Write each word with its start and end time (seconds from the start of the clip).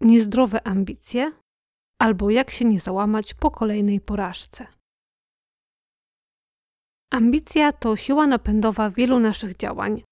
niezdrowe 0.00 0.66
ambicje 0.66 1.32
albo 2.00 2.30
jak 2.30 2.50
się 2.50 2.64
nie 2.64 2.80
załamać 2.80 3.34
po 3.34 3.50
kolejnej 3.50 4.00
porażce. 4.00 4.66
Ambicja 7.12 7.72
to 7.72 7.96
siła 7.96 8.26
napędowa 8.26 8.90
wielu 8.90 9.18
naszych 9.18 9.56
działań. 9.56 10.02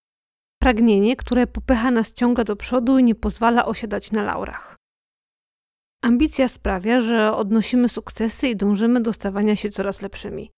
Pragnienie, 0.62 1.16
które 1.16 1.46
popycha 1.46 1.90
nas 1.90 2.12
ciągle 2.12 2.44
do 2.44 2.56
przodu 2.56 2.98
i 2.98 3.04
nie 3.04 3.14
pozwala 3.14 3.66
osiadać 3.66 4.12
na 4.12 4.22
laurach. 4.22 4.76
Ambicja 6.02 6.48
sprawia, 6.48 7.00
że 7.00 7.32
odnosimy 7.32 7.88
sukcesy 7.88 8.48
i 8.48 8.56
dążymy 8.56 9.00
do 9.00 9.12
stawania 9.12 9.56
się 9.56 9.70
coraz 9.70 10.02
lepszymi. 10.02 10.50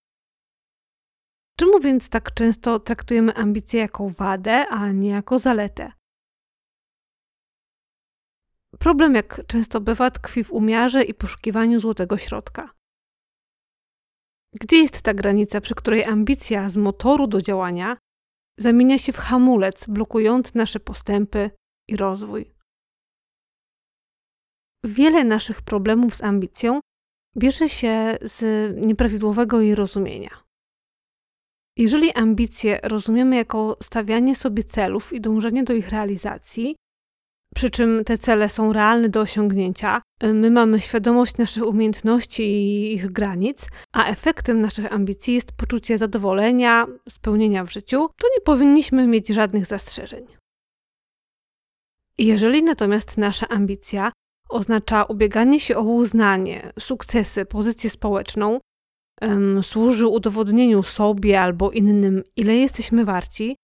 Czemu 1.59 1.81
więc 1.81 2.09
tak 2.09 2.35
często 2.35 2.79
traktujemy 2.81 3.35
ambicję 3.35 3.81
jako 3.81 4.09
wadę, 4.09 4.69
a 4.69 4.93
nie 4.93 5.09
jako 5.09 5.39
zaletę? 5.39 5.93
Problem, 8.79 9.15
jak 9.15 9.47
często 9.47 9.81
bywa, 9.81 10.11
tkwi 10.11 10.45
w 10.45 10.53
umiarze 10.53 11.03
i 11.03 11.15
poszukiwaniu 11.15 11.81
złotego 11.81 12.19
środka. 12.19 12.71
Gdzie 14.61 14.77
jest 14.77 15.03
ta 15.03 15.15
granica, 15.15 15.61
przy 15.61 15.75
której 15.75 16.05
ambicja 16.05 16.71
z 16.71 16.77
motoru 16.77 17.27
do 17.27 17.43
działania 17.43 17.97
zamienia 18.59 18.99
się 18.99 19.13
w 19.13 19.17
hamulec 19.17 19.87
blokujący 19.87 20.53
nasze 20.55 20.81
postępy 20.81 21.51
i 21.89 21.97
rozwój? 21.97 22.55
Wiele 24.85 25.25
naszych 25.25 25.63
problemów 25.63 26.15
z 26.15 26.23
ambicją 26.23 26.81
bierze 27.37 27.69
się 27.69 28.19
z 28.23 28.43
nieprawidłowego 28.87 29.61
jej 29.61 29.75
rozumienia. 29.75 30.43
Jeżeli 31.77 32.13
ambicje 32.13 32.81
rozumiemy 32.83 33.37
jako 33.37 33.77
stawianie 33.83 34.37
sobie 34.37 34.65
celów 34.65 35.13
i 35.13 35.21
dążenie 35.21 35.65
do 35.65 35.73
ich 35.73 35.89
realizacji, 35.89 36.77
przy 37.55 37.71
czym 37.71 38.05
te 38.05 38.19
cele 38.19 38.49
są 38.49 38.73
realne 38.73 39.09
do 39.09 39.21
osiągnięcia, 39.21 40.03
my 40.23 40.51
mamy 40.51 40.81
świadomość 40.81 41.37
naszych 41.37 41.67
umiejętności 41.67 42.43
i 42.43 42.93
ich 42.95 43.13
granic, 43.13 43.67
a 43.93 44.07
efektem 44.07 44.61
naszych 44.61 44.93
ambicji 44.93 45.35
jest 45.35 45.53
poczucie 45.53 45.99
zadowolenia, 45.99 46.87
spełnienia 47.09 47.65
w 47.65 47.73
życiu, 47.73 48.09
to 48.21 48.29
nie 48.37 48.41
powinniśmy 48.45 49.07
mieć 49.07 49.29
żadnych 49.29 49.67
zastrzeżeń. 49.67 50.27
Jeżeli 52.19 52.63
natomiast 52.63 53.19
nasza 53.19 53.49
ambicja 53.49 54.13
oznacza 54.49 55.05
ubieganie 55.05 55.61
się 55.61 55.77
o 55.77 55.83
uznanie, 55.83 56.73
sukcesy, 56.79 57.45
pozycję 57.45 57.91
społeczną, 57.91 58.61
służy 59.63 60.07
udowodnieniu 60.07 60.83
sobie 60.83 61.41
albo 61.41 61.71
innym, 61.71 62.23
ile 62.37 62.55
jesteśmy 62.57 63.05
warci, 63.05 63.57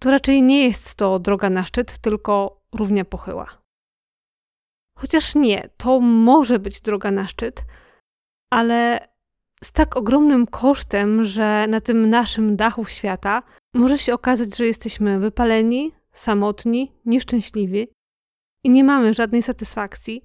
to 0.00 0.10
raczej 0.10 0.42
nie 0.42 0.64
jest 0.64 0.94
to 0.94 1.18
droga 1.18 1.50
na 1.50 1.64
szczyt, 1.64 1.98
tylko 1.98 2.57
równia 2.74 3.04
pochyła. 3.04 3.62
Chociaż 4.98 5.34
nie, 5.34 5.68
to 5.76 6.00
może 6.00 6.58
być 6.58 6.80
droga 6.80 7.10
na 7.10 7.28
szczyt, 7.28 7.64
ale 8.50 9.08
z 9.64 9.72
tak 9.72 9.96
ogromnym 9.96 10.46
kosztem, 10.46 11.24
że 11.24 11.66
na 11.68 11.80
tym 11.80 12.10
naszym 12.10 12.56
dachu 12.56 12.84
świata 12.84 13.42
może 13.74 13.98
się 13.98 14.14
okazać, 14.14 14.56
że 14.56 14.66
jesteśmy 14.66 15.18
wypaleni, 15.18 15.92
samotni, 16.12 16.92
nieszczęśliwi 17.04 17.88
i 18.64 18.70
nie 18.70 18.84
mamy 18.84 19.14
żadnej 19.14 19.42
satysfakcji, 19.42 20.22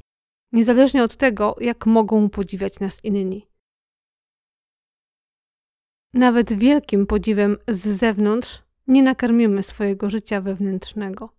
niezależnie 0.51 1.03
od 1.03 1.17
tego, 1.17 1.55
jak 1.59 1.85
mogą 1.85 2.29
podziwiać 2.29 2.79
nas 2.79 3.03
inni. 3.03 3.47
Nawet 6.13 6.53
wielkim 6.53 7.07
podziwem 7.07 7.57
z 7.67 7.87
zewnątrz 7.87 8.61
nie 8.87 9.03
nakarmimy 9.03 9.63
swojego 9.63 10.09
życia 10.09 10.41
wewnętrznego. 10.41 11.29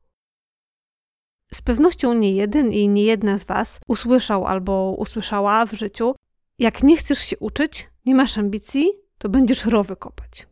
Z 1.54 1.62
pewnością 1.62 2.14
nie 2.14 2.32
jeden 2.32 2.72
i 2.72 2.88
nie 2.88 3.04
jedna 3.04 3.38
z 3.38 3.44
Was 3.44 3.80
usłyszał 3.88 4.46
albo 4.46 4.94
usłyszała 4.98 5.66
w 5.66 5.72
życiu: 5.72 6.14
Jak 6.58 6.82
nie 6.82 6.96
chcesz 6.96 7.18
się 7.18 7.38
uczyć, 7.38 7.90
nie 8.06 8.14
masz 8.14 8.38
ambicji, 8.38 8.90
to 9.18 9.28
będziesz 9.28 9.64
rowy 9.64 9.96
kopać. 9.96 10.46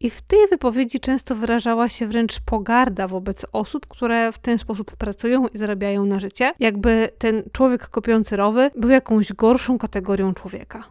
I 0.00 0.10
w 0.10 0.22
tej 0.22 0.48
wypowiedzi 0.50 1.00
często 1.00 1.34
wyrażała 1.34 1.88
się 1.88 2.06
wręcz 2.06 2.40
pogarda 2.40 3.08
wobec 3.08 3.46
osób, 3.52 3.86
które 3.86 4.32
w 4.32 4.38
ten 4.38 4.58
sposób 4.58 4.96
pracują 4.96 5.48
i 5.48 5.58
zarabiają 5.58 6.04
na 6.04 6.20
życie, 6.20 6.52
jakby 6.58 7.10
ten 7.18 7.42
człowiek 7.52 7.88
kopiący 7.88 8.36
rowy 8.36 8.70
był 8.76 8.90
jakąś 8.90 9.32
gorszą 9.32 9.78
kategorią 9.78 10.34
człowieka. 10.34 10.84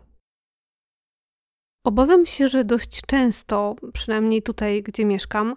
Obawiam 1.85 2.25
się, 2.25 2.47
że 2.47 2.63
dość 2.63 3.01
często, 3.01 3.75
przynajmniej 3.93 4.41
tutaj, 4.41 4.83
gdzie 4.83 5.05
mieszkam, 5.05 5.55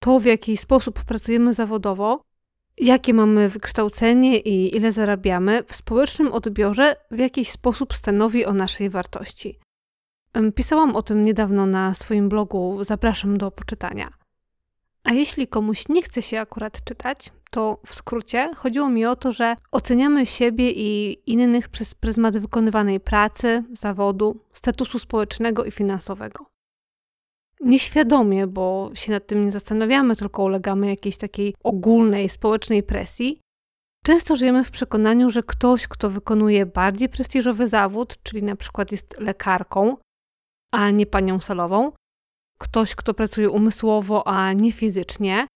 to 0.00 0.18
w 0.18 0.24
jaki 0.24 0.56
sposób 0.56 1.04
pracujemy 1.04 1.54
zawodowo, 1.54 2.20
jakie 2.78 3.14
mamy 3.14 3.48
wykształcenie 3.48 4.38
i 4.38 4.76
ile 4.76 4.92
zarabiamy, 4.92 5.62
w 5.66 5.74
społecznym 5.74 6.32
odbiorze 6.32 6.96
w 7.10 7.18
jakiś 7.18 7.50
sposób 7.50 7.94
stanowi 7.94 8.44
o 8.44 8.52
naszej 8.52 8.90
wartości. 8.90 9.58
Pisałam 10.54 10.96
o 10.96 11.02
tym 11.02 11.22
niedawno 11.22 11.66
na 11.66 11.94
swoim 11.94 12.28
blogu, 12.28 12.84
zapraszam 12.84 13.38
do 13.38 13.50
poczytania. 13.50 14.08
A 15.04 15.12
jeśli 15.12 15.46
komuś 15.46 15.88
nie 15.88 16.02
chce 16.02 16.22
się 16.22 16.40
akurat 16.40 16.84
czytać, 16.84 17.32
to 17.50 17.80
w 17.86 17.94
skrócie 17.94 18.50
chodziło 18.56 18.88
mi 18.88 19.06
o 19.06 19.16
to, 19.16 19.32
że 19.32 19.56
oceniamy 19.72 20.26
siebie 20.26 20.70
i 20.70 21.18
innych 21.32 21.68
przez 21.68 21.94
pryzmat 21.94 22.38
wykonywanej 22.38 23.00
pracy, 23.00 23.64
zawodu, 23.72 24.40
statusu 24.52 24.98
społecznego 24.98 25.64
i 25.64 25.70
finansowego. 25.70 26.55
Nieświadomie, 27.60 28.46
bo 28.46 28.90
się 28.94 29.12
nad 29.12 29.26
tym 29.26 29.44
nie 29.44 29.52
zastanawiamy, 29.52 30.16
tylko 30.16 30.42
ulegamy 30.42 30.88
jakiejś 30.88 31.16
takiej 31.16 31.54
ogólnej 31.64 32.28
społecznej 32.28 32.82
presji. 32.82 33.40
Często 34.04 34.36
żyjemy 34.36 34.64
w 34.64 34.70
przekonaniu, 34.70 35.30
że 35.30 35.42
ktoś, 35.42 35.88
kto 35.88 36.10
wykonuje 36.10 36.66
bardziej 36.66 37.08
prestiżowy 37.08 37.66
zawód, 37.66 38.22
czyli 38.22 38.42
na 38.42 38.56
przykład 38.56 38.92
jest 38.92 39.20
lekarką, 39.20 39.96
a 40.72 40.90
nie 40.90 41.06
panią 41.06 41.40
salową, 41.40 41.92
ktoś, 42.58 42.94
kto 42.94 43.14
pracuje 43.14 43.50
umysłowo, 43.50 44.28
a 44.28 44.52
nie 44.52 44.72
fizycznie, 44.72 45.46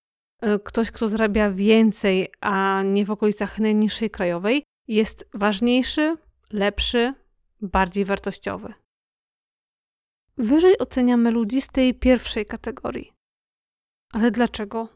y, 0.44 0.58
ktoś, 0.64 0.90
kto 0.90 1.08
zarabia 1.08 1.50
więcej, 1.50 2.32
a 2.40 2.82
nie 2.82 3.04
w 3.04 3.10
okolicach 3.10 3.58
najniższej 3.58 4.10
krajowej, 4.10 4.64
jest 4.88 5.28
ważniejszy, 5.34 6.16
lepszy, 6.52 7.14
bardziej 7.60 8.04
wartościowy. 8.04 8.74
Wyżej 10.40 10.78
oceniamy 10.78 11.30
ludzi 11.30 11.60
z 11.60 11.66
tej 11.66 11.94
pierwszej 11.94 12.46
kategorii. 12.46 13.12
Ale 14.12 14.30
dlaczego? 14.30 14.88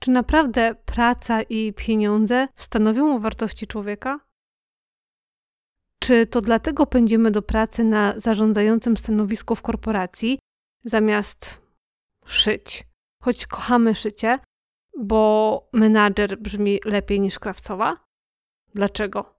Czy 0.00 0.10
naprawdę 0.10 0.74
praca 0.74 1.42
i 1.42 1.72
pieniądze 1.72 2.48
stanowią 2.56 3.14
o 3.14 3.18
wartości 3.18 3.66
człowieka? 3.66 4.20
Czy 5.98 6.26
to 6.26 6.40
dlatego 6.40 6.86
pędzimy 6.86 7.30
do 7.30 7.42
pracy 7.42 7.84
na 7.84 8.14
zarządzającym 8.16 8.96
stanowisku 8.96 9.54
w 9.54 9.62
korporacji, 9.62 10.38
zamiast 10.84 11.60
szyć? 12.26 12.86
Choć 13.22 13.46
kochamy 13.46 13.94
szycie, 13.94 14.38
bo 14.98 15.68
menadżer 15.72 16.38
brzmi 16.38 16.80
lepiej 16.84 17.20
niż 17.20 17.38
krawcowa? 17.38 18.04
Dlaczego? 18.74 19.34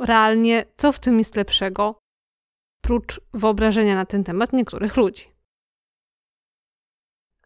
Realnie, 0.00 0.64
co 0.76 0.92
w 0.92 1.00
tym 1.00 1.18
jest 1.18 1.36
lepszego, 1.36 1.98
prócz 2.88 3.20
wyobrażenia 3.34 3.94
na 3.94 4.06
ten 4.06 4.24
temat 4.24 4.52
niektórych 4.52 4.96
ludzi? 4.96 5.24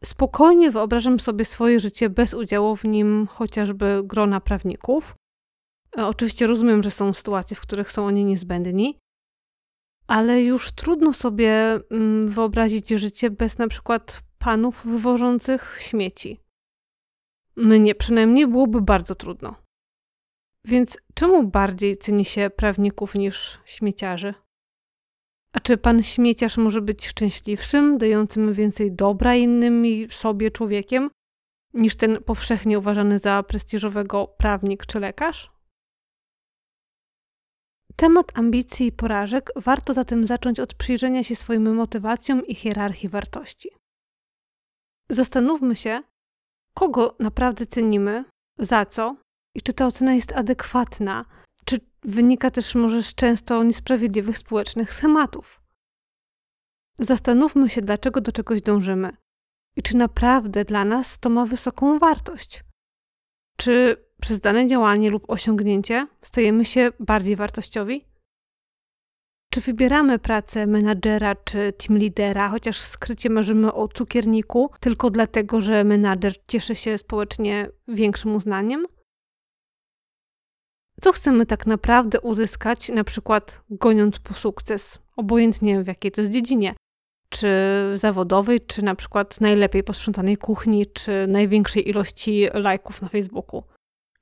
Spokojnie 0.05 0.71
wyobrażam 0.71 1.21
sobie 1.21 1.45
swoje 1.45 1.81
życie 1.81 2.11
bez 2.11 2.35
udziału 2.35 2.77
w 2.77 2.85
nim 2.85 3.27
chociażby 3.27 4.01
grona 4.05 4.41
prawników, 4.41 5.15
E, 5.99 6.07
oczywiście 6.07 6.47
rozumiem, 6.47 6.83
że 6.83 6.91
są 6.91 7.15
sytuacje, 7.15 7.57
w 7.57 7.61
których 7.61 7.93
są 7.93 8.07
oni 8.07 8.25
niezbędni, 8.25 8.99
ale 10.07 10.43
już 10.43 10.73
trudno 10.73 11.13
sobie 11.13 11.81
mm, 11.91 12.29
wyobrazić 12.29 12.89
życie 12.89 13.31
bez 13.31 13.59
na 13.59 13.69
przykład 13.69 14.23
panów 14.39 14.87
wywożących 14.87 15.79
śmieci. 15.81 16.41
Mnie 17.57 17.95
przynajmniej 17.95 18.47
byłoby 18.47 18.81
bardzo 18.81 19.15
trudno. 19.15 19.55
Więc 20.65 20.99
czemu 21.15 21.49
bardziej 21.49 21.97
ceni 21.97 22.25
się 22.25 22.51
prawników 22.57 23.15
niż 23.15 23.61
śmieciarzy? 23.65 24.35
A 25.53 25.61
czy 25.61 25.77
pan 25.77 26.03
śmieciarz 26.03 26.57
może 26.57 26.83
być 26.83 27.07
szczęśliwszym, 27.07 27.99
dającym 27.99 28.53
więcej 28.53 28.93
dobra 28.93 29.35
innym 29.35 29.87
i 29.87 30.09
sobie 30.11 30.51
człowiekiem, 30.51 31.11
niż 31.75 31.97
ten 31.97 32.23
powszechnie 32.23 32.79
uważany 32.79 33.19
za 33.19 33.43
prestiżowego 33.43 34.27
prawnik 34.27 34.87
czy 34.87 35.01
lekarz? 35.01 35.53
Temat 37.97 38.39
ambicji 38.39 38.87
i 38.87 38.93
porażek 38.93 39.51
warto 39.57 39.95
zatem 39.95 40.27
zacząć 40.27 40.61
od 40.61 40.75
przyjrzenia 40.75 41.25
się 41.25 41.37
swoim 41.37 41.75
motywacjom 41.75 42.47
i 42.47 42.55
hierarchii 42.55 43.09
wartości. 43.09 43.71
Zastanówmy 45.11 45.77
się, 45.77 46.03
kogo 46.75 47.17
naprawdę 47.19 47.67
cenimy, 47.67 48.25
za 48.59 48.87
co 48.87 49.17
i 49.55 49.63
czy 49.63 49.73
ta 49.73 49.87
ocena 49.87 50.15
jest 50.15 50.33
adekwatna, 50.33 51.25
wynika 52.05 52.51
też 52.51 52.75
może 52.75 53.03
z 53.03 53.15
często 53.15 53.63
niesprawiedliwych 53.63 54.39
społecznych 54.39 54.93
schematów. 54.93 55.63
Zastanówmy 56.99 57.69
się, 57.69 57.83
dlaczego 57.83 58.21
do 58.21 58.33
czegoś 58.33 58.63
dążymy 58.63 59.17
i 59.77 59.83
czy 59.83 59.97
naprawdę 59.97 60.65
dla 60.65 60.85
nas 60.85 61.19
to 61.19 61.31
ma 61.31 61.47
wysoką 61.47 61.99
wartość. 61.99 62.65
Czy 63.57 63.97
przez 64.21 64.41
dane 64.41 64.67
działanie 64.67 65.11
lub 65.11 65.31
osiągnięcie 65.31 66.07
stajemy 66.23 66.65
się 66.65 66.91
bardziej 67.01 67.37
wartościowi? 67.37 68.05
Czy 69.51 69.61
wybieramy 69.61 70.19
pracę 70.19 70.67
menadżera 70.67 71.35
czy 71.35 71.73
team 71.73 71.99
lidera, 71.99 72.49
chociaż 72.49 72.81
skrycie 72.81 73.31
marzymy 73.31 73.73
o 73.73 73.89
cukierniku, 73.89 74.71
tylko 74.81 75.11
dlatego, 75.11 75.61
że 75.61 75.85
menadżer 75.85 76.33
cieszy 76.49 76.75
się 76.75 76.99
społecznie 76.99 77.69
większym 77.89 78.35
uznaniem? 78.35 78.87
Co 81.03 81.13
chcemy 81.13 81.47
tak 81.47 81.67
naprawdę 81.67 82.21
uzyskać, 82.21 82.89
na 82.89 83.05
przykład 83.05 83.61
goniąc 83.71 84.19
po 84.19 84.35
sukces, 84.35 84.99
obojętnie 85.17 85.83
w 85.83 85.87
jakiej 85.87 86.13
to 86.13 86.21
jest 86.21 86.33
dziedzinie, 86.33 86.75
czy 87.29 87.49
zawodowej, 87.95 88.61
czy 88.61 88.83
na 88.83 88.95
przykład 88.95 89.41
najlepiej 89.41 89.85
posprzątanej 89.85 90.37
kuchni, 90.37 90.87
czy 90.87 91.27
największej 91.29 91.89
ilości 91.89 92.47
lajków 92.55 93.03
na 93.03 93.09
Facebooku. 93.09 93.63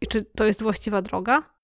I 0.00 0.06
czy 0.06 0.22
to 0.22 0.44
jest 0.44 0.62
właściwa 0.62 1.02
droga? 1.02 1.54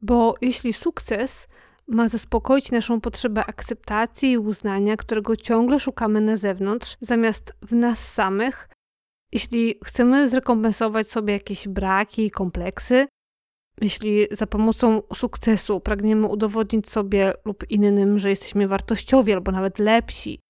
Bo 0.00 0.34
jeśli 0.40 0.72
sukces 0.72 1.48
ma 1.88 2.08
zaspokoić 2.08 2.70
naszą 2.70 3.00
potrzebę 3.00 3.44
akceptacji 3.46 4.32
i 4.32 4.38
uznania, 4.38 4.96
którego 4.96 5.36
ciągle 5.36 5.80
szukamy 5.80 6.20
na 6.20 6.36
zewnątrz, 6.36 6.96
zamiast 7.00 7.52
w 7.62 7.72
nas 7.72 8.12
samych, 8.12 8.68
jeśli 9.32 9.80
chcemy 9.84 10.28
zrekompensować 10.28 11.10
sobie 11.10 11.32
jakieś 11.32 11.68
braki 11.68 12.26
i 12.26 12.30
kompleksy, 12.30 13.06
jeśli 13.80 14.26
za 14.30 14.46
pomocą 14.46 15.02
sukcesu 15.14 15.80
pragniemy 15.80 16.26
udowodnić 16.26 16.90
sobie 16.90 17.32
lub 17.44 17.70
innym, 17.70 18.18
że 18.18 18.30
jesteśmy 18.30 18.68
wartościowi 18.68 19.32
albo 19.32 19.52
nawet 19.52 19.78
lepsi, 19.78 20.40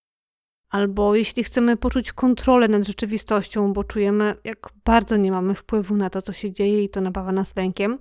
albo 0.71 1.15
jeśli 1.15 1.45
chcemy 1.45 1.77
poczuć 1.77 2.13
kontrolę 2.13 2.69
nad 2.69 2.87
rzeczywistością, 2.87 3.73
bo 3.73 3.85
czujemy, 3.85 4.37
jak 4.45 4.73
bardzo 4.85 5.17
nie 5.17 5.33
mamy 5.33 5.55
wpływu 5.55 5.97
na 5.97 6.11
to, 6.11 6.23
co 6.23 6.33
się 6.33 6.53
dzieje 6.53 6.85
i 6.85 6.89
to 6.91 7.01
napawa 7.01 7.33
nas 7.33 7.57
lękiem, 7.57 7.99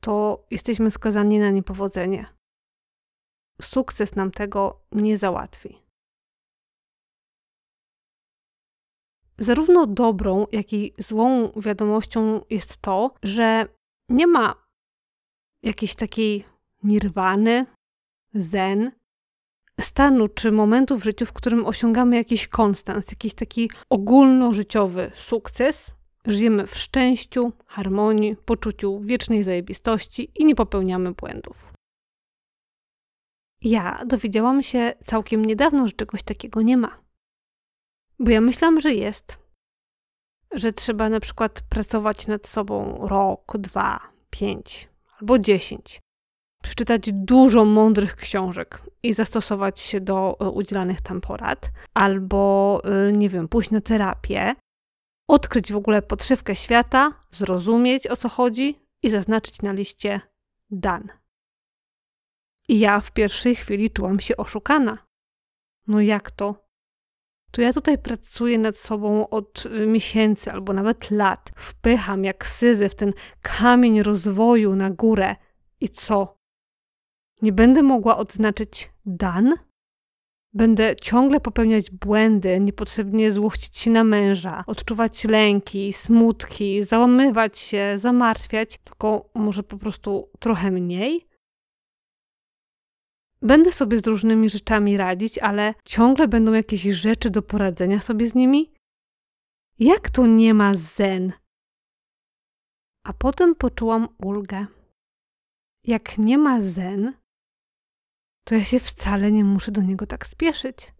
to 0.00 0.46
jesteśmy 0.50 0.90
skazani 0.90 1.38
na 1.38 1.50
niepowodzenie. 1.50 2.26
Sukces 3.62 4.16
nam 4.16 4.30
tego 4.30 4.80
nie 4.92 5.18
załatwi. 5.18 5.86
Zarówno 9.38 9.86
dobrą, 9.86 10.46
jak 10.52 10.72
i 10.72 10.92
złą 10.98 11.52
wiadomością 11.56 12.40
jest 12.50 12.78
to, 12.78 13.14
że 13.22 13.68
nie 14.08 14.26
ma 14.26 14.54
jakiejś 15.62 15.94
takiej 15.94 16.44
nirwany, 16.82 17.66
zen, 18.34 18.92
stanu 19.80 20.28
czy 20.28 20.52
momentu 20.52 20.98
w 20.98 21.04
życiu, 21.04 21.26
w 21.26 21.32
którym 21.32 21.66
osiągamy 21.66 22.16
jakiś 22.16 22.48
konstans, 22.48 23.10
jakiś 23.10 23.34
taki 23.34 23.70
ogólnożyciowy 23.90 25.10
sukces, 25.14 25.94
żyjemy 26.26 26.66
w 26.66 26.76
szczęściu, 26.76 27.52
harmonii, 27.66 28.36
poczuciu 28.36 29.00
wiecznej 29.00 29.42
zajebistości 29.42 30.30
i 30.34 30.44
nie 30.44 30.54
popełniamy 30.54 31.12
błędów. 31.12 31.72
Ja 33.60 34.04
dowiedziałam 34.06 34.62
się 34.62 34.92
całkiem 35.04 35.44
niedawno, 35.44 35.86
że 35.86 35.92
czegoś 35.92 36.22
takiego 36.22 36.62
nie 36.62 36.76
ma. 36.76 37.02
Bo 38.18 38.30
ja 38.30 38.40
myślałam, 38.40 38.80
że 38.80 38.94
jest, 38.94 39.45
że 40.56 40.72
trzeba 40.72 41.08
na 41.08 41.20
przykład 41.20 41.62
pracować 41.68 42.26
nad 42.26 42.46
sobą 42.46 42.98
rok, 43.08 43.56
dwa, 43.58 44.00
pięć 44.30 44.88
albo 45.20 45.38
dziesięć. 45.38 46.00
Przeczytać 46.62 47.10
dużo 47.12 47.64
mądrych 47.64 48.16
książek 48.16 48.82
i 49.02 49.12
zastosować 49.12 49.80
się 49.80 50.00
do 50.00 50.36
e, 50.40 50.50
udzielanych 50.50 51.00
tam 51.00 51.20
porad, 51.20 51.70
albo, 51.94 52.82
e, 52.84 53.12
nie 53.12 53.28
wiem, 53.28 53.48
pójść 53.48 53.70
na 53.70 53.80
terapię, 53.80 54.54
odkryć 55.28 55.72
w 55.72 55.76
ogóle 55.76 56.02
podszywkę 56.02 56.56
świata, 56.56 57.12
zrozumieć 57.30 58.06
o 58.06 58.16
co 58.16 58.28
chodzi 58.28 58.86
i 59.02 59.10
zaznaczyć 59.10 59.62
na 59.62 59.72
liście 59.72 60.20
dan. 60.70 61.08
I 62.68 62.78
ja 62.78 63.00
w 63.00 63.12
pierwszej 63.12 63.56
chwili 63.56 63.90
czułam 63.90 64.20
się 64.20 64.36
oszukana. 64.36 64.98
No 65.86 66.00
jak 66.00 66.30
to? 66.30 66.65
To 67.56 67.62
ja 67.62 67.72
tutaj 67.72 67.98
pracuję 67.98 68.58
nad 68.58 68.78
sobą 68.78 69.28
od 69.28 69.66
y, 69.66 69.86
miesięcy 69.86 70.52
albo 70.52 70.72
nawet 70.72 71.10
lat. 71.10 71.50
Wpycham 71.56 72.24
jak 72.24 72.46
syzy 72.46 72.88
w 72.88 72.94
ten 72.94 73.12
kamień 73.42 74.02
rozwoju 74.02 74.76
na 74.76 74.90
górę. 74.90 75.36
I 75.80 75.88
co? 75.88 76.38
Nie 77.42 77.52
będę 77.52 77.82
mogła 77.82 78.16
odznaczyć 78.16 78.90
dan? 79.06 79.54
Będę 80.52 80.96
ciągle 80.96 81.40
popełniać 81.40 81.90
błędy, 81.90 82.60
niepotrzebnie 82.60 83.32
złościć 83.32 83.78
się 83.78 83.90
na 83.90 84.04
męża, 84.04 84.64
odczuwać 84.66 85.24
lęki, 85.24 85.92
smutki, 85.92 86.84
załamywać 86.84 87.58
się, 87.58 87.92
zamartwiać, 87.96 88.78
tylko 88.84 89.30
może 89.34 89.62
po 89.62 89.78
prostu 89.78 90.30
trochę 90.38 90.70
mniej? 90.70 91.26
Będę 93.42 93.72
sobie 93.72 93.98
z 93.98 94.06
różnymi 94.06 94.48
rzeczami 94.48 94.96
radzić, 94.96 95.38
ale 95.38 95.74
ciągle 95.84 96.28
będą 96.28 96.52
jakieś 96.52 96.82
rzeczy 96.82 97.30
do 97.30 97.42
poradzenia 97.42 98.00
sobie 98.00 98.28
z 98.28 98.34
nimi? 98.34 98.72
Jak 99.78 100.10
to 100.10 100.26
nie 100.26 100.54
ma 100.54 100.74
zen? 100.74 101.32
A 103.04 103.12
potem 103.12 103.54
poczułam 103.54 104.08
ulgę. 104.24 104.66
Jak 105.84 106.18
nie 106.18 106.38
ma 106.38 106.62
zen, 106.62 107.14
to 108.44 108.54
ja 108.54 108.64
się 108.64 108.78
wcale 108.78 109.32
nie 109.32 109.44
muszę 109.44 109.72
do 109.72 109.82
niego 109.82 110.06
tak 110.06 110.26
spieszyć. 110.26 110.94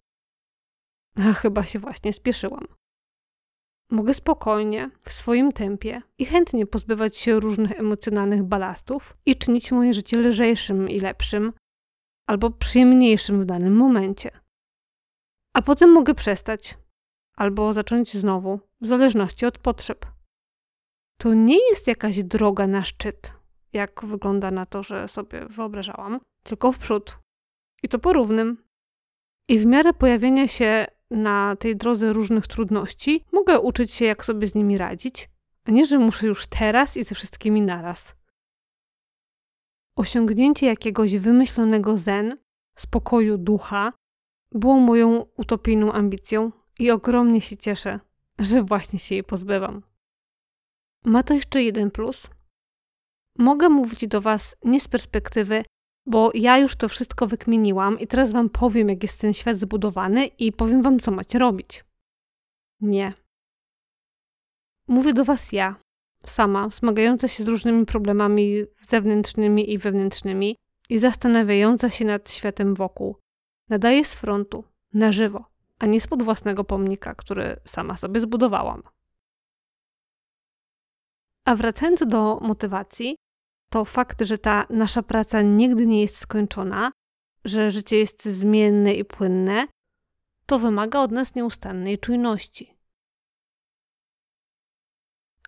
A 1.16 1.32
chyba 1.32 1.62
się 1.62 1.78
właśnie 1.78 2.12
spieszyłam. 2.12 2.66
Mogę 3.90 4.14
spokojnie, 4.14 4.90
w 5.02 5.12
swoim 5.12 5.52
tempie 5.52 6.02
i 6.18 6.26
chętnie 6.26 6.66
pozbywać 6.66 7.16
się 7.16 7.40
różnych 7.40 7.72
emocjonalnych 7.72 8.42
balastów 8.42 9.16
i 9.26 9.36
czynić 9.36 9.72
moje 9.72 9.94
życie 9.94 10.16
lżejszym 10.18 10.88
i 10.88 11.00
lepszym, 11.00 11.52
albo 12.26 12.50
przyjemniejszym 12.50 13.40
w 13.40 13.44
danym 13.44 13.76
momencie. 13.76 14.31
A 15.55 15.62
potem 15.62 15.90
mogę 15.90 16.14
przestać, 16.14 16.78
albo 17.37 17.73
zacząć 17.73 18.17
znowu, 18.17 18.61
w 18.81 18.87
zależności 18.87 19.46
od 19.46 19.58
potrzeb. 19.58 20.06
To 21.19 21.34
nie 21.34 21.69
jest 21.70 21.87
jakaś 21.87 22.23
droga 22.23 22.67
na 22.67 22.84
szczyt, 22.84 23.34
jak 23.73 24.05
wygląda 24.05 24.50
na 24.50 24.67
to, 24.67 24.82
że 24.82 25.08
sobie 25.08 25.46
wyobrażałam, 25.46 26.20
tylko 26.43 26.73
w 26.73 26.78
przód. 26.78 27.19
I 27.82 27.88
to 27.88 27.99
porównym. 27.99 28.64
I 29.49 29.58
w 29.58 29.67
miarę 29.67 29.93
pojawienia 29.93 30.49
się 30.49 30.87
na 31.11 31.56
tej 31.56 31.76
drodze 31.76 32.12
różnych 32.12 32.46
trudności, 32.46 33.25
mogę 33.32 33.61
uczyć 33.61 33.93
się, 33.93 34.05
jak 34.05 34.25
sobie 34.25 34.46
z 34.46 34.55
nimi 34.55 34.78
radzić, 34.78 35.31
a 35.64 35.70
nie, 35.70 35.87
że 35.87 35.99
muszę 35.99 36.26
już 36.26 36.46
teraz 36.46 36.96
i 36.96 37.05
ze 37.05 37.14
wszystkimi 37.14 37.62
naraz. 37.62 38.17
Osiągnięcie 39.96 40.66
jakiegoś 40.66 41.16
wymyślonego 41.16 41.96
zen, 41.96 42.38
spokoju 42.78 43.38
ducha, 43.38 43.92
było 44.52 44.80
moją 44.80 45.26
utopijną 45.36 45.92
ambicją 45.92 46.52
i 46.78 46.90
ogromnie 46.90 47.40
się 47.40 47.56
cieszę, 47.56 48.00
że 48.38 48.62
właśnie 48.62 48.98
się 48.98 49.14
jej 49.14 49.24
pozbywam. 49.24 49.82
Ma 51.04 51.22
to 51.22 51.34
jeszcze 51.34 51.62
jeden 51.62 51.90
plus. 51.90 52.30
Mogę 53.38 53.68
mówić 53.68 54.08
do 54.08 54.20
Was 54.20 54.56
nie 54.64 54.80
z 54.80 54.88
perspektywy, 54.88 55.64
bo 56.06 56.30
ja 56.34 56.58
już 56.58 56.76
to 56.76 56.88
wszystko 56.88 57.26
wykminiłam 57.26 58.00
i 58.00 58.06
teraz 58.06 58.32
Wam 58.32 58.50
powiem, 58.50 58.88
jak 58.88 59.02
jest 59.02 59.20
ten 59.20 59.34
świat 59.34 59.56
zbudowany 59.56 60.26
i 60.26 60.52
powiem 60.52 60.82
Wam, 60.82 61.00
co 61.00 61.10
macie 61.10 61.38
robić. 61.38 61.84
Nie. 62.80 63.12
Mówię 64.88 65.12
do 65.12 65.24
Was 65.24 65.52
ja, 65.52 65.76
sama, 66.30 66.71
zmagająca 66.71 67.28
się 67.28 67.45
z 67.45 67.49
różnymi 67.49 67.87
problemami 67.87 68.64
zewnętrznymi 68.80 69.73
i 69.73 69.78
wewnętrznymi 69.78 70.56
i 70.88 70.99
zastanawiająca 70.99 71.90
się 71.90 72.04
nad 72.04 72.30
światem 72.30 72.75
wokół. 72.75 73.16
Nadaje 73.68 74.04
z 74.04 74.14
frontu, 74.14 74.64
na 74.95 75.12
żywo, 75.12 75.45
a 75.78 75.87
nie 75.87 76.00
spod 76.00 76.23
własnego 76.23 76.64
pomnika, 76.64 77.14
który 77.14 77.56
sama 77.64 77.97
sobie 77.97 78.21
zbudowałam. 78.21 78.83
A 81.45 81.56
wracając 81.56 82.06
do 82.06 82.40
motywacji, 82.42 83.16
to 83.71 83.85
fakt, 83.85 84.23
że 84.23 84.38
ta 84.38 84.66
nasza 84.71 85.02
praca 85.02 85.42
nigdy 85.42 85.87
nie 85.87 86.02
jest 86.02 86.16
skończona, 86.16 86.92
że 87.45 87.71
życie 87.71 87.99
jest 87.99 88.25
zmienne 88.25 88.95
i 88.95 89.04
płynne, 89.04 89.66
to 90.47 90.59
wymaga 90.59 91.00
od 91.00 91.12
nas 91.12 91.35
nieustannej 91.35 91.99
czujności 91.99 92.75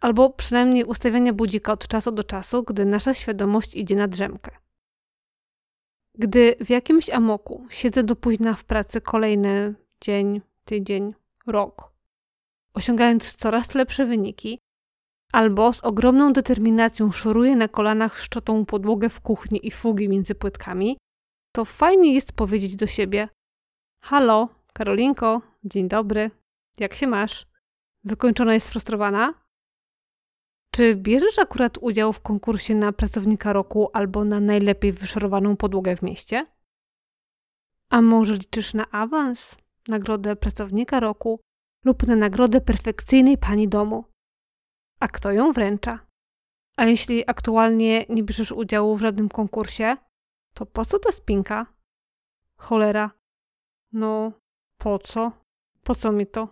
albo 0.00 0.30
przynajmniej 0.30 0.84
ustawiania 0.84 1.32
budzika 1.32 1.72
od 1.72 1.88
czasu 1.88 2.12
do 2.12 2.24
czasu, 2.24 2.62
gdy 2.62 2.84
nasza 2.84 3.14
świadomość 3.14 3.74
idzie 3.74 3.96
na 3.96 4.08
drzemkę. 4.08 4.50
Gdy 6.14 6.56
w 6.60 6.70
jakimś 6.70 7.10
amoku 7.10 7.66
siedzę 7.70 8.02
do 8.02 8.16
późna 8.16 8.54
w 8.54 8.64
pracy 8.64 9.00
kolejny 9.00 9.74
dzień, 10.00 10.40
tydzień, 10.64 11.14
rok, 11.46 11.92
osiągając 12.74 13.34
coraz 13.34 13.74
lepsze 13.74 14.06
wyniki, 14.06 14.58
albo 15.32 15.72
z 15.72 15.84
ogromną 15.84 16.32
determinacją 16.32 17.12
szoruję 17.12 17.56
na 17.56 17.68
kolanach 17.68 18.18
szczotą 18.18 18.64
podłogę 18.64 19.08
w 19.08 19.20
kuchni 19.20 19.66
i 19.66 19.70
fugi 19.70 20.08
między 20.08 20.34
płytkami, 20.34 20.98
to 21.52 21.64
fajnie 21.64 22.14
jest 22.14 22.32
powiedzieć 22.32 22.76
do 22.76 22.86
siebie: 22.86 23.28
Halo, 24.04 24.48
Karolinko, 24.72 25.42
dzień 25.64 25.88
dobry, 25.88 26.30
jak 26.78 26.94
się 26.94 27.06
masz? 27.06 27.46
Wykończona 28.04 28.54
jest 28.54 28.70
frustrowana? 28.70 29.47
Czy 30.78 30.96
bierzesz 30.96 31.38
akurat 31.38 31.78
udział 31.80 32.12
w 32.12 32.20
konkursie 32.20 32.74
na 32.74 32.92
pracownika 32.92 33.52
roku 33.52 33.90
albo 33.92 34.24
na 34.24 34.40
najlepiej 34.40 34.92
wyszorowaną 34.92 35.56
podłogę 35.56 35.96
w 35.96 36.02
mieście? 36.02 36.46
A 37.90 38.02
może 38.02 38.34
liczysz 38.34 38.74
na 38.74 38.90
awans, 38.90 39.56
nagrodę 39.88 40.36
pracownika 40.36 41.00
roku 41.00 41.40
lub 41.84 42.06
na 42.06 42.16
nagrodę 42.16 42.60
perfekcyjnej 42.60 43.38
pani 43.38 43.68
domu? 43.68 44.04
A 45.00 45.08
kto 45.08 45.32
ją 45.32 45.52
wręcza? 45.52 46.06
A 46.76 46.84
jeśli 46.84 47.30
aktualnie 47.30 48.06
nie 48.08 48.22
bierzesz 48.22 48.52
udziału 48.52 48.96
w 48.96 49.00
żadnym 49.00 49.28
konkursie, 49.28 49.96
to 50.54 50.66
po 50.66 50.84
co 50.84 50.98
ta 50.98 51.12
spinka? 51.12 51.66
Cholera. 52.56 53.10
No, 53.92 54.32
po 54.76 54.98
co? 54.98 55.32
Po 55.82 55.94
co 55.94 56.12
mi 56.12 56.26
to? 56.26 56.48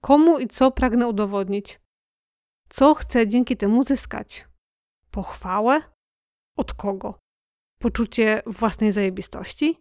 Komu 0.00 0.38
i 0.38 0.46
co 0.46 0.70
pragnę 0.70 1.08
udowodnić? 1.08 1.83
Co 2.68 2.94
chcę 2.94 3.28
dzięki 3.28 3.56
temu 3.56 3.82
zyskać? 3.82 4.48
Pochwałę? 5.10 5.82
Od 6.56 6.74
kogo? 6.74 7.18
Poczucie 7.78 8.42
własnej 8.46 8.92
zajebistości? 8.92 9.80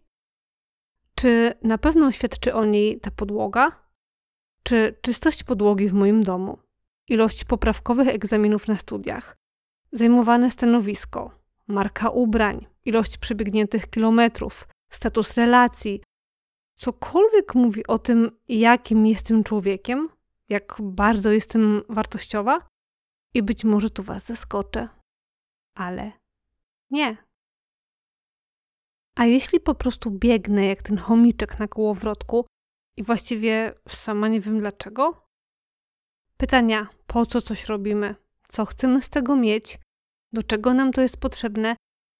Czy 1.15 1.53
na 1.63 1.77
pewno 1.77 2.11
świadczy 2.11 2.53
o 2.53 2.65
niej 2.65 2.99
ta 2.99 3.11
podłoga? 3.11 3.71
Czy 4.63 4.99
czystość 5.01 5.43
podłogi 5.43 5.89
w 5.89 5.93
moim 5.93 6.23
domu? 6.23 6.57
Ilość 7.07 7.45
poprawkowych 7.45 8.07
egzaminów 8.07 8.67
na 8.67 8.77
studiach? 8.77 9.37
Zajmowane 9.91 10.51
stanowisko? 10.51 11.39
Marka 11.67 12.09
ubrań? 12.09 12.65
Ilość 12.85 13.17
przebiegniętych 13.17 13.89
kilometrów? 13.89 14.67
Status 14.91 15.33
relacji? 15.33 16.01
Cokolwiek 16.75 17.55
mówi 17.55 17.87
o 17.87 17.99
tym, 17.99 18.31
jakim 18.47 19.05
jestem 19.07 19.43
człowiekiem? 19.43 20.09
Jak 20.49 20.75
bardzo 20.81 21.31
jestem 21.31 21.81
wartościowa? 21.89 22.67
I 23.33 23.43
być 23.43 23.63
może 23.63 23.89
tu 23.89 24.03
Was 24.03 24.25
zaskoczę. 24.25 24.89
Ale 25.75 26.11
nie. 26.91 27.17
A 29.15 29.25
jeśli 29.25 29.59
po 29.59 29.75
prostu 29.75 30.11
biegnę 30.11 30.65
jak 30.65 30.83
ten 30.83 30.97
chomiczek 30.97 31.59
na 31.59 31.67
kołowrotku 31.67 32.45
i 32.97 33.03
właściwie 33.03 33.73
sama 33.89 34.27
nie 34.27 34.41
wiem 34.41 34.59
dlaczego? 34.59 35.27
Pytania, 36.37 36.87
po 37.07 37.25
co 37.25 37.41
coś 37.41 37.65
robimy, 37.65 38.15
co 38.47 38.65
chcemy 38.65 39.01
z 39.01 39.09
tego 39.09 39.35
mieć, 39.35 39.79
do 40.33 40.43
czego 40.43 40.73
nam 40.73 40.91
to 40.91 41.01
jest 41.01 41.17
potrzebne, 41.17 41.75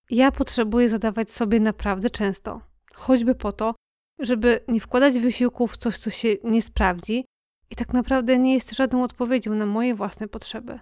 ja 0.10 0.32
potrzebuję 0.32 0.90
zadawać 0.90 1.32
sobie 1.32 1.60
naprawdę 1.60 2.10
często. 2.10 2.62
Choćby 2.94 3.36
po 3.36 3.52
to, 3.52 3.76
żeby 4.20 4.64
nie 4.68 4.80
wkładać 4.80 5.20
wysiłku 5.20 5.68
w 5.68 5.78
coś, 5.78 5.98
co 5.98 6.10
się 6.10 6.30
nie 6.44 6.62
sprawdzi 6.62 7.26
i 7.70 7.76
tak 7.76 7.94
naprawdę 7.94 8.40
nie 8.40 8.54
jest 8.54 8.72
żadną 8.72 9.04
odpowiedzią 9.04 9.56
na 9.56 9.66
moje 9.66 9.96
własne 9.96 10.28
potrzeby. 10.28 10.80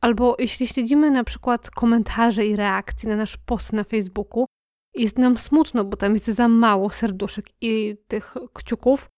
Albo 0.00 0.36
jeśli 0.38 0.66
śledzimy 0.66 1.10
na 1.10 1.24
przykład 1.24 1.70
komentarze 1.70 2.46
i 2.46 2.56
reakcje 2.56 3.08
na 3.08 3.16
nasz 3.16 3.36
post 3.36 3.72
na 3.72 3.84
Facebooku, 3.84 4.46
jest 4.94 5.18
nam 5.18 5.38
smutno, 5.38 5.84
bo 5.84 5.96
tam 5.96 6.12
jest 6.12 6.26
za 6.26 6.48
mało 6.48 6.90
serduszek 6.90 7.44
i 7.60 7.96
tych 8.08 8.34
kciuków, 8.54 9.08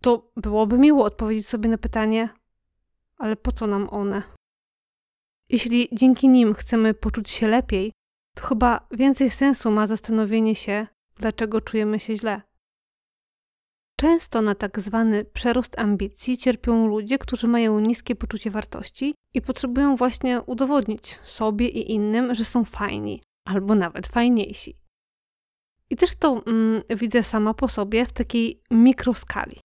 to 0.00 0.32
byłoby 0.36 0.78
miło 0.78 1.04
odpowiedzieć 1.04 1.46
sobie 1.46 1.68
na 1.68 1.78
pytanie, 1.78 2.28
ale 3.18 3.36
po 3.36 3.52
co 3.52 3.66
nam 3.66 3.88
one? 3.90 4.22
Jeśli 5.48 5.88
dzięki 5.92 6.28
nim 6.28 6.54
chcemy 6.54 6.94
poczuć 6.94 7.30
się 7.30 7.48
lepiej, 7.48 7.92
to 8.34 8.46
chyba 8.46 8.86
więcej 8.90 9.30
sensu 9.30 9.70
ma 9.70 9.86
zastanowienie 9.86 10.54
się, 10.54 10.86
dlaczego 11.16 11.60
czujemy 11.60 12.00
się 12.00 12.16
źle. 12.16 12.47
Często 14.00 14.42
na 14.42 14.54
tak 14.54 14.80
zwany 14.80 15.24
przerost 15.24 15.78
ambicji 15.78 16.38
cierpią 16.38 16.86
ludzie, 16.86 17.18
którzy 17.18 17.48
mają 17.48 17.80
niskie 17.80 18.14
poczucie 18.16 18.50
wartości 18.50 19.14
i 19.34 19.42
potrzebują 19.42 19.96
właśnie 19.96 20.42
udowodnić 20.42 21.18
sobie 21.22 21.68
i 21.68 21.92
innym, 21.92 22.34
że 22.34 22.44
są 22.44 22.64
fajni 22.64 23.22
albo 23.44 23.74
nawet 23.74 24.06
fajniejsi. 24.06 24.76
I 25.90 25.96
też 25.96 26.14
to 26.14 26.42
mm, 26.46 26.82
widzę 26.90 27.22
sama 27.22 27.54
po 27.54 27.68
sobie 27.68 28.06
w 28.06 28.12
takiej 28.12 28.62
mikroskali. 28.70 29.60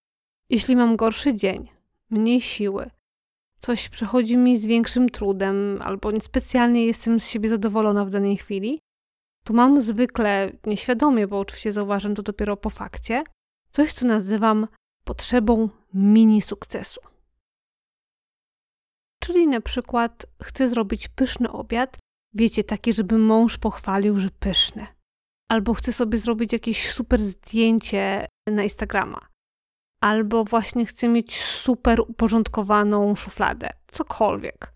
Jeśli 0.49 0.75
mam 0.75 0.95
gorszy 0.95 1.33
dzień, 1.33 1.69
mniej 2.09 2.41
siły, 2.41 2.89
coś 3.59 3.89
przechodzi 3.89 4.37
mi 4.37 4.57
z 4.57 4.65
większym 4.65 5.09
trudem, 5.09 5.79
albo 5.81 6.11
niespecjalnie 6.11 6.85
jestem 6.85 7.19
z 7.19 7.27
siebie 7.27 7.49
zadowolona 7.49 8.05
w 8.05 8.09
danej 8.09 8.37
chwili, 8.37 8.79
to 9.43 9.53
mam 9.53 9.81
zwykle 9.81 10.51
nieświadomie, 10.65 11.27
bo 11.27 11.39
oczywiście 11.39 11.73
zauważam 11.73 12.15
to 12.15 12.23
dopiero 12.23 12.57
po 12.57 12.69
fakcie, 12.69 13.23
coś, 13.75 13.93
co 13.93 14.07
nazywam 14.07 14.67
potrzebą 15.03 15.69
mini 15.93 16.41
sukcesu. 16.41 17.01
Czyli 19.19 19.47
na 19.47 19.61
przykład 19.61 20.25
chcę 20.43 20.69
zrobić 20.69 21.07
pyszny 21.07 21.51
obiad, 21.51 21.97
wiecie, 22.33 22.63
taki, 22.63 22.93
żeby 22.93 23.17
mąż 23.17 23.57
pochwalił, 23.57 24.19
że 24.19 24.29
pyszny. 24.29 24.87
Albo 25.51 25.73
chcę 25.73 25.93
sobie 25.93 26.17
zrobić 26.17 26.53
jakieś 26.53 26.91
super 26.91 27.21
zdjęcie 27.21 28.27
na 28.47 28.63
Instagrama. 28.63 29.27
Albo 30.01 30.43
właśnie 30.43 30.85
chcę 30.85 31.07
mieć 31.07 31.41
super 31.43 32.01
uporządkowaną 32.01 33.15
szufladę. 33.15 33.69
Cokolwiek. 33.91 34.73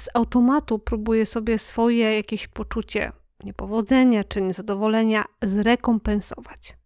Z 0.00 0.08
automatu 0.14 0.78
próbuję 0.78 1.26
sobie 1.26 1.58
swoje 1.58 2.16
jakieś 2.16 2.48
poczucie 2.48 3.12
niepowodzenia 3.44 4.24
czy 4.24 4.40
niezadowolenia 4.40 5.24
zrekompensować. 5.42 6.77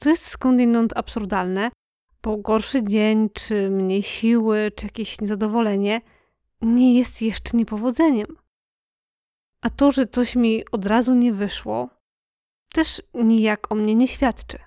Co 0.00 0.10
jest 0.10 0.24
skądinąd 0.26 0.96
absurdalne, 0.96 1.70
bo 2.22 2.36
gorszy 2.36 2.84
dzień, 2.84 3.30
czy 3.30 3.70
mniej 3.70 4.02
siły, 4.02 4.70
czy 4.76 4.86
jakieś 4.86 5.20
niezadowolenie 5.20 6.00
nie 6.60 6.98
jest 6.98 7.22
jeszcze 7.22 7.56
niepowodzeniem. 7.56 8.26
A 9.62 9.70
to, 9.70 9.92
że 9.92 10.06
coś 10.06 10.36
mi 10.36 10.64
od 10.72 10.86
razu 10.86 11.14
nie 11.14 11.32
wyszło, 11.32 11.90
też 12.72 13.02
nijak 13.14 13.72
o 13.72 13.74
mnie 13.74 13.94
nie 13.94 14.08
świadczy. 14.08 14.58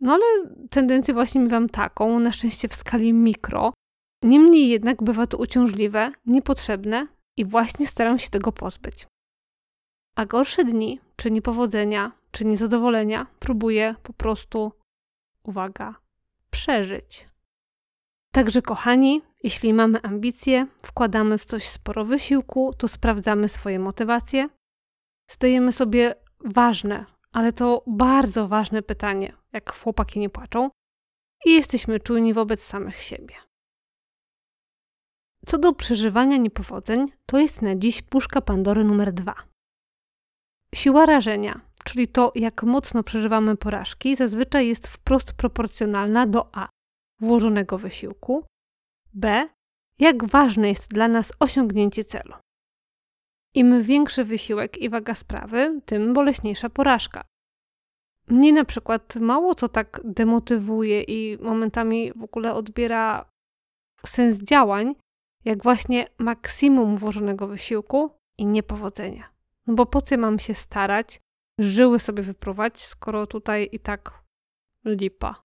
No 0.00 0.12
ale 0.12 0.24
tendencję 0.70 1.14
właśnie 1.14 1.40
miewam 1.40 1.68
taką, 1.68 2.18
na 2.18 2.32
szczęście 2.32 2.68
w 2.68 2.74
skali 2.74 3.12
mikro. 3.12 3.72
Niemniej 4.22 4.68
jednak 4.68 5.02
bywa 5.02 5.26
to 5.26 5.38
uciążliwe, 5.38 6.12
niepotrzebne 6.26 7.08
i 7.36 7.44
właśnie 7.44 7.86
staram 7.86 8.18
się 8.18 8.30
tego 8.30 8.52
pozbyć. 8.52 9.06
A 10.16 10.26
gorsze 10.26 10.64
dni, 10.64 11.00
czy 11.16 11.30
niepowodzenia, 11.30 12.12
czy 12.34 12.44
niezadowolenia 12.44 13.26
próbuję 13.38 13.94
po 14.02 14.12
prostu, 14.12 14.72
uwaga, 15.42 15.94
przeżyć. 16.50 17.28
Także, 18.32 18.62
kochani, 18.62 19.22
jeśli 19.42 19.74
mamy 19.74 20.02
ambicje, 20.02 20.66
wkładamy 20.82 21.38
w 21.38 21.44
coś 21.44 21.68
sporo 21.68 22.04
wysiłku, 22.04 22.72
to 22.78 22.88
sprawdzamy 22.88 23.48
swoje 23.48 23.78
motywacje, 23.78 24.48
zdajemy 25.30 25.72
sobie 25.72 26.14
ważne, 26.44 27.06
ale 27.32 27.52
to 27.52 27.84
bardzo 27.86 28.48
ważne 28.48 28.82
pytanie, 28.82 29.32
jak 29.52 29.72
chłopaki 29.72 30.20
nie 30.20 30.30
płaczą, 30.30 30.70
i 31.44 31.54
jesteśmy 31.54 32.00
czujni 32.00 32.34
wobec 32.34 32.62
samych 32.62 33.02
siebie. 33.02 33.34
Co 35.46 35.58
do 35.58 35.72
przeżywania 35.72 36.36
niepowodzeń, 36.36 37.06
to 37.26 37.38
jest 37.38 37.62
na 37.62 37.76
dziś 37.76 38.02
puszka 38.02 38.40
Pandory 38.40 38.84
numer 38.84 39.12
dwa. 39.12 39.34
Siła 40.74 41.06
rażenia, 41.06 41.60
czyli 41.84 42.08
to, 42.08 42.32
jak 42.34 42.62
mocno 42.62 43.02
przeżywamy 43.02 43.56
porażki, 43.56 44.16
zazwyczaj 44.16 44.68
jest 44.68 44.88
wprost 44.88 45.32
proporcjonalna 45.32 46.26
do 46.26 46.56
A 46.56 46.68
włożonego 47.20 47.78
wysiłku, 47.78 48.44
B 49.14 49.46
jak 49.98 50.24
ważne 50.24 50.68
jest 50.68 50.88
dla 50.88 51.08
nas 51.08 51.32
osiągnięcie 51.40 52.04
celu. 52.04 52.34
Im 53.54 53.82
większy 53.82 54.24
wysiłek 54.24 54.78
i 54.78 54.88
waga 54.88 55.14
sprawy, 55.14 55.80
tym 55.84 56.12
boleśniejsza 56.14 56.70
porażka. 56.70 57.24
Mnie 58.28 58.52
na 58.52 58.64
przykład 58.64 59.16
mało 59.16 59.54
co 59.54 59.68
tak 59.68 60.00
demotywuje 60.04 61.02
i 61.02 61.38
momentami 61.42 62.12
w 62.12 62.22
ogóle 62.22 62.54
odbiera 62.54 63.30
sens 64.06 64.42
działań, 64.42 64.94
jak 65.44 65.62
właśnie 65.62 66.06
maksimum 66.18 66.96
włożonego 66.96 67.46
wysiłku 67.46 68.10
i 68.38 68.46
niepowodzenia. 68.46 69.28
No 69.66 69.74
bo 69.74 69.86
po 69.86 70.02
co 70.02 70.18
mam 70.18 70.38
się 70.38 70.54
starać, 70.54 71.20
żyły 71.58 71.98
sobie 71.98 72.22
wyprówać, 72.22 72.82
skoro 72.82 73.26
tutaj 73.26 73.68
i 73.72 73.80
tak 73.80 74.24
lipa. 74.84 75.42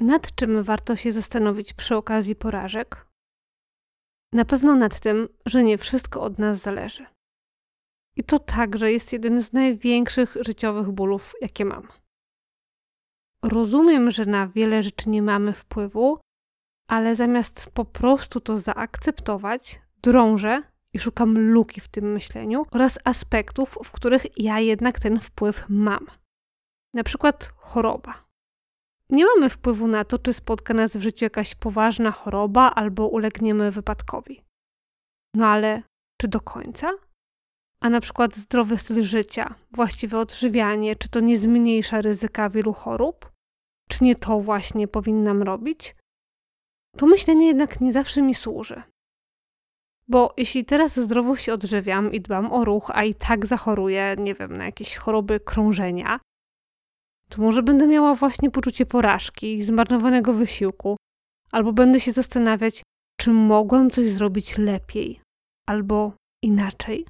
Nad 0.00 0.34
czym 0.34 0.62
warto 0.62 0.96
się 0.96 1.12
zastanowić 1.12 1.74
przy 1.74 1.96
okazji 1.96 2.36
porażek? 2.36 3.06
Na 4.32 4.44
pewno 4.44 4.74
nad 4.74 5.00
tym, 5.00 5.28
że 5.46 5.64
nie 5.64 5.78
wszystko 5.78 6.22
od 6.22 6.38
nas 6.38 6.58
zależy. 6.58 7.06
I 8.16 8.24
to 8.24 8.38
także 8.38 8.92
jest 8.92 9.12
jeden 9.12 9.40
z 9.40 9.52
największych 9.52 10.36
życiowych 10.40 10.90
bólów, 10.90 11.34
jakie 11.40 11.64
mam. 11.64 11.88
Rozumiem, 13.42 14.10
że 14.10 14.24
na 14.24 14.48
wiele 14.48 14.82
rzeczy 14.82 15.10
nie 15.10 15.22
mamy 15.22 15.52
wpływu, 15.52 16.20
ale 16.88 17.16
zamiast 17.16 17.70
po 17.74 17.84
prostu 17.84 18.40
to 18.40 18.58
zaakceptować, 18.58 19.80
drążę 20.02 20.62
i 20.92 20.98
szukam 20.98 21.38
luki 21.38 21.80
w 21.80 21.88
tym 21.88 22.12
myśleniu 22.12 22.62
oraz 22.70 22.98
aspektów, 23.04 23.78
w 23.84 23.92
których 23.92 24.38
ja 24.38 24.60
jednak 24.60 25.00
ten 25.00 25.20
wpływ 25.20 25.64
mam. 25.68 26.06
Na 26.94 27.04
przykład 27.04 27.52
choroba. 27.56 28.26
nie 29.10 29.24
mamy 29.24 29.48
wpływu 29.50 29.88
na 29.88 30.04
to, 30.04 30.18
czy 30.18 30.32
spotka 30.32 30.74
nas 30.74 30.96
w 30.96 31.00
życiu 31.00 31.24
jakaś 31.24 31.54
poważna 31.54 32.10
choroba 32.10 32.70
albo 32.70 33.08
ulegniemy 33.08 33.70
wypadkowi. 33.70 34.44
No 35.34 35.46
ale 35.46 35.82
czy 36.20 36.28
do 36.28 36.40
końca? 36.40 36.92
A 37.80 37.90
na 37.90 38.00
przykład 38.00 38.36
zdrowy 38.36 38.78
styl 38.78 39.02
życia, 39.02 39.54
właściwe 39.70 40.18
odżywianie, 40.18 40.96
czy 40.96 41.08
to 41.08 41.20
nie 41.20 41.38
zmniejsza 41.38 42.00
ryzyka 42.00 42.50
wielu 42.50 42.72
chorób? 42.72 43.32
Czy 43.88 44.04
nie 44.04 44.14
to 44.14 44.40
właśnie 44.40 44.88
powinnam 44.88 45.42
robić? 45.42 45.96
To 46.96 47.06
myślenie 47.06 47.46
jednak 47.46 47.80
nie 47.80 47.92
zawsze 47.92 48.22
mi 48.22 48.34
służy. 48.34 48.82
Bo 50.08 50.34
jeśli 50.36 50.64
teraz 50.64 51.00
zdrowo 51.00 51.36
się 51.36 51.52
odżywiam 51.52 52.12
i 52.12 52.20
dbam 52.20 52.52
o 52.52 52.64
ruch, 52.64 52.90
a 52.94 53.04
i 53.04 53.14
tak 53.14 53.46
zachoruję, 53.46 54.16
nie 54.18 54.34
wiem, 54.34 54.56
na 54.56 54.64
jakieś 54.64 54.96
choroby 54.96 55.40
krążenia, 55.40 56.20
to 57.30 57.42
może 57.42 57.62
będę 57.62 57.86
miała 57.86 58.14
właśnie 58.14 58.50
poczucie 58.50 58.86
porażki, 58.86 59.62
zmarnowanego 59.62 60.32
wysiłku, 60.32 60.96
albo 61.52 61.72
będę 61.72 62.00
się 62.00 62.12
zastanawiać, 62.12 62.82
czy 63.20 63.32
mogłam 63.32 63.90
coś 63.90 64.10
zrobić 64.10 64.58
lepiej 64.58 65.20
albo 65.68 66.12
inaczej. 66.42 67.06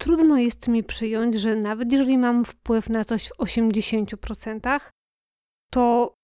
Trudno 0.00 0.38
jest 0.38 0.68
mi 0.68 0.84
przyjąć, 0.84 1.34
że 1.34 1.56
nawet 1.56 1.92
jeżeli 1.92 2.18
mam 2.18 2.44
wpływ 2.44 2.90
na 2.90 3.04
coś 3.04 3.28
w 3.28 3.38
80%, 3.38 4.90
to 5.72 6.14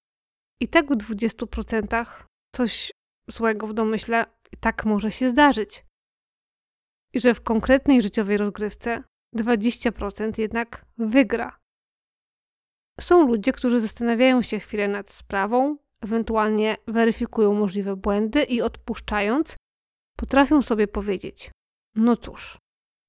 i 0.62 0.68
tak 0.68 0.86
w 0.86 1.14
20% 1.14 2.24
coś 2.54 2.92
złego 3.30 3.66
w 3.66 3.74
domyśle 3.74 4.26
tak 4.60 4.84
może 4.84 5.10
się 5.10 5.30
zdarzyć. 5.30 5.84
I 7.12 7.20
że 7.20 7.34
w 7.34 7.40
konkretnej 7.40 8.02
życiowej 8.02 8.36
rozgrywce 8.36 9.02
20% 9.36 10.38
jednak 10.38 10.86
wygra. 10.98 11.60
Są 13.00 13.26
ludzie, 13.26 13.52
którzy 13.52 13.80
zastanawiają 13.80 14.42
się 14.42 14.58
chwilę 14.58 14.88
nad 14.88 15.10
sprawą, 15.10 15.76
ewentualnie 16.00 16.76
weryfikują 16.86 17.54
możliwe 17.54 17.96
błędy 17.96 18.42
i 18.42 18.62
odpuszczając, 18.62 19.56
potrafią 20.16 20.62
sobie 20.62 20.88
powiedzieć: 20.88 21.50
No 21.94 22.16
cóż, 22.16 22.58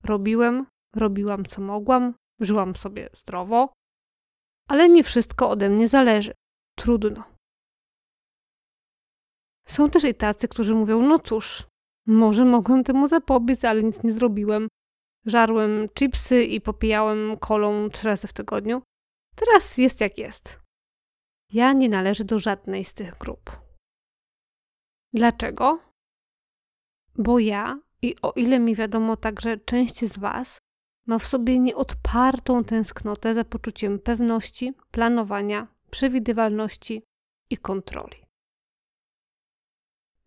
robiłem, 0.04 0.66
robiłam 0.96 1.46
co 1.46 1.62
mogłam, 1.62 2.14
żyłam 2.40 2.76
sobie 2.76 3.10
zdrowo, 3.14 3.74
ale 4.68 4.90
nie 4.90 5.04
wszystko 5.04 5.50
ode 5.50 5.70
mnie 5.70 5.88
zależy. 5.88 6.34
Trudno. 6.78 7.31
Są 9.72 9.90
też 9.90 10.04
i 10.04 10.14
tacy, 10.14 10.48
którzy 10.48 10.76
mówią: 10.76 11.02
No 11.02 11.20
cóż, 11.20 11.68
może 12.08 12.46
mogłem 12.46 12.84
temu 12.84 13.08
zapobiec, 13.08 13.66
ale 13.66 13.84
nic 13.84 14.04
nie 14.04 14.12
zrobiłem. 14.12 14.68
Żarłem 15.26 15.90
chipsy 15.90 16.44
i 16.44 16.62
popijałem 16.62 17.38
kolą 17.38 17.90
trzy 17.90 18.08
razy 18.08 18.28
w 18.28 18.34
tygodniu. 18.34 18.82
Teraz 19.36 19.78
jest 19.78 20.02
jak 20.02 20.18
jest. 20.18 20.60
Ja 21.54 21.74
nie 21.74 21.90
należę 21.90 22.24
do 22.24 22.40
żadnej 22.40 22.86
z 22.86 22.94
tych 22.94 23.18
grup. 23.18 23.60
Dlaczego? 25.14 25.80
Bo 27.16 27.40
ja, 27.40 27.80
i 28.02 28.16
o 28.22 28.32
ile 28.32 28.60
mi 28.60 28.76
wiadomo 28.76 29.18
także 29.18 29.58
część 29.58 30.06
z 30.06 30.20
Was, 30.20 30.60
ma 31.08 31.20
w 31.20 31.26
sobie 31.26 31.60
nieodpartą 31.60 32.64
tęsknotę 32.64 33.34
za 33.34 33.44
poczuciem 33.44 34.00
pewności, 34.00 34.74
planowania, 34.92 35.68
przewidywalności 35.92 37.04
i 37.50 37.58
kontroli. 37.58 38.31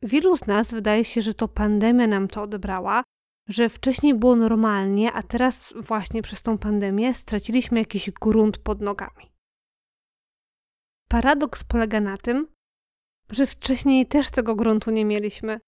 Wielu 0.05 0.37
z 0.37 0.47
nas 0.47 0.71
wydaje 0.71 1.05
się, 1.05 1.21
że 1.21 1.35
to 1.35 1.49
pandemia 1.49 2.07
nam 2.07 2.29
to 2.29 2.43
odebrała, 2.43 3.03
że 3.49 3.69
wcześniej 3.69 4.15
było 4.15 4.37
normalnie, 4.37 5.13
a 5.13 5.23
teraz 5.23 5.75
właśnie 5.77 6.23
przez 6.23 6.43
tą 6.43 6.59
pandemię 6.59 7.15
straciliśmy 7.15 7.79
jakiś 7.79 8.11
grunt 8.11 8.59
pod 8.59 8.81
nogami. 8.81 9.33
Paradoks 11.09 11.65
polega 11.65 12.01
na 12.01 12.17
tym, 12.17 12.49
że 13.31 13.47
wcześniej 13.47 14.07
też 14.07 14.31
tego 14.31 14.55
gruntu 14.55 14.91
nie 14.91 15.05
mieliśmy. 15.05 15.61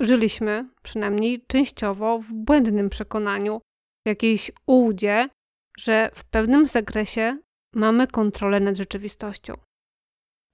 Żyliśmy, 0.00 0.68
przynajmniej 0.82 1.44
częściowo, 1.46 2.18
w 2.18 2.32
błędnym 2.32 2.88
przekonaniu, 2.88 3.60
w 4.06 4.08
jakiejś 4.08 4.52
ułudzie, 4.66 5.28
że 5.78 6.10
w 6.14 6.24
pewnym 6.24 6.66
zakresie 6.66 7.38
mamy 7.74 8.06
kontrolę 8.06 8.60
nad 8.60 8.76
rzeczywistością, 8.76 9.54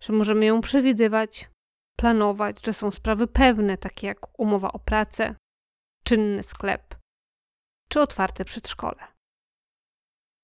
że 0.02 0.12
możemy 0.12 0.46
ją 0.46 0.60
przewidywać, 0.60 1.50
planować, 1.98 2.64
że 2.64 2.72
są 2.72 2.90
sprawy 2.90 3.26
pewne, 3.26 3.78
takie 3.78 4.06
jak 4.06 4.40
umowa 4.40 4.72
o 4.72 4.78
pracę, 4.78 5.34
czynny 6.04 6.42
sklep 6.42 6.98
czy 7.88 8.00
otwarte 8.00 8.44
przedszkole. 8.44 9.06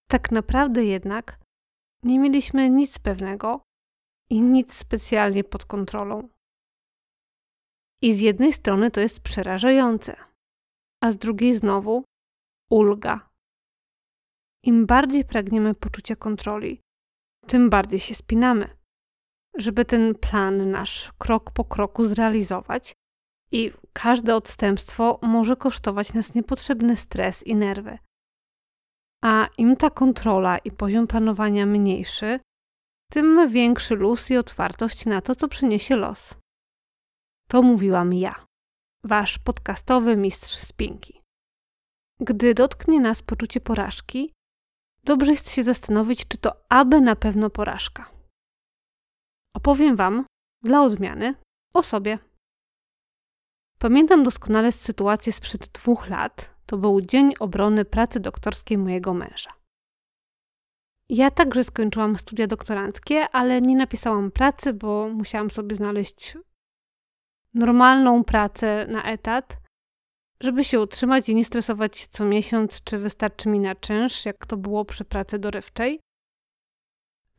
Tak 0.09 0.31
naprawdę 0.31 0.85
jednak 0.85 1.41
nie 2.03 2.19
mieliśmy 2.19 2.71
nic 2.71 2.99
pewnego 2.99 3.63
i 4.31 4.43
nic 4.43 4.75
specjalnie 4.75 5.45
pod 5.45 5.65
kontrolą. 5.65 6.29
I 8.03 8.15
z 8.15 8.21
jednej 8.21 8.53
strony 8.53 8.91
to 8.91 9.01
jest 9.01 9.21
przerażające, 9.21 10.17
a 11.03 11.13
z 11.13 11.17
drugiej 11.17 11.57
znowu 11.57 12.05
ulga. 12.71 13.31
Im 14.65 14.87
bardziej 14.87 15.25
pragniemy 15.25 15.75
poczucia 15.75 16.17
kontroli, 16.17 16.81
tym 17.47 17.71
bardziej 17.71 18.01
się 18.01 18.15
spinamy. 18.15 18.84
Żeby 19.59 19.85
ten 19.85 20.15
plan 20.15 20.71
nasz 20.71 21.13
krok 21.19 21.51
po 21.51 21.65
kroku 21.65 22.05
zrealizować, 22.05 22.95
i 23.55 23.73
każde 23.93 24.37
odstępstwo 24.37 25.19
może 25.23 25.57
kosztować 25.57 26.15
nas 26.15 26.35
niepotrzebny 26.35 26.97
stres 26.97 27.47
i 27.47 27.57
nerwy. 27.57 27.99
A 29.23 29.49
im 29.59 29.77
ta 29.77 29.91
kontrola 29.91 30.59
i 30.59 30.71
poziom 30.71 31.07
planowania 31.07 31.67
mniejszy, 31.67 32.41
tym 33.11 33.51
większy 33.51 33.95
luz 33.95 34.31
i 34.31 34.37
otwartość 34.37 35.07
na 35.07 35.21
to, 35.21 35.35
co 35.35 35.49
przyniesie 35.49 35.97
los. 35.97 36.35
To 37.49 37.63
mówiłam 37.63 38.13
ja, 38.13 38.35
wasz 39.05 39.39
podcastowy 39.39 40.17
mistrz 40.17 40.57
spinki. 40.57 41.21
Gdy 42.21 42.55
dotknie 42.55 43.01
nas 43.01 43.23
poczucie 43.23 43.61
porażki, 43.61 44.33
dobrze 45.05 45.31
jest 45.31 45.51
się 45.51 45.65
zastanowić, 45.65 46.29
czy 46.29 46.39
to 46.39 46.65
aby 46.69 47.01
na 47.01 47.17
pewno 47.17 47.51
porażka. 47.51 48.14
Opowiem 49.55 49.97
wam, 49.97 50.27
dla 50.63 50.83
odmiany, 50.83 51.35
o 51.75 51.83
sobie. 51.83 52.19
Pamiętam 53.79 54.25
doskonale 54.25 54.73
sytuację 54.73 55.33
sprzed 55.33 55.69
dwóch 55.69 56.09
lat. 56.09 56.55
To 56.67 56.79
był 56.79 57.01
dzień 57.01 57.35
obrony 57.41 57.85
pracy 57.85 58.21
doktorskiej 58.21 58.79
mojego 58.79 59.15
męża. 59.15 59.51
Ja 61.09 61.31
także 61.31 61.65
skończyłam 61.65 62.19
studia 62.19 62.47
doktoranckie, 62.47 63.29
ale 63.33 63.61
nie 63.61 63.77
napisałam 63.77 64.31
pracy, 64.31 64.73
bo 64.73 65.09
musiałam 65.09 65.51
sobie 65.51 65.77
znaleźć 65.77 66.37
normalną 67.55 68.25
pracę 68.25 68.87
na 68.89 69.05
etat, 69.05 69.57
żeby 70.41 70.65
się 70.65 70.81
utrzymać 70.81 71.29
i 71.29 71.35
nie 71.35 71.45
stresować 71.45 72.07
co 72.07 72.25
miesiąc, 72.25 72.83
czy 72.85 72.99
wystarczy 72.99 73.49
mi 73.49 73.61
na 73.61 73.75
czynsz, 73.75 74.27
jak 74.27 74.47
to 74.47 74.57
było 74.57 74.85
przy 74.85 75.05
pracy 75.05 75.39
dorywczej. 75.39 76.01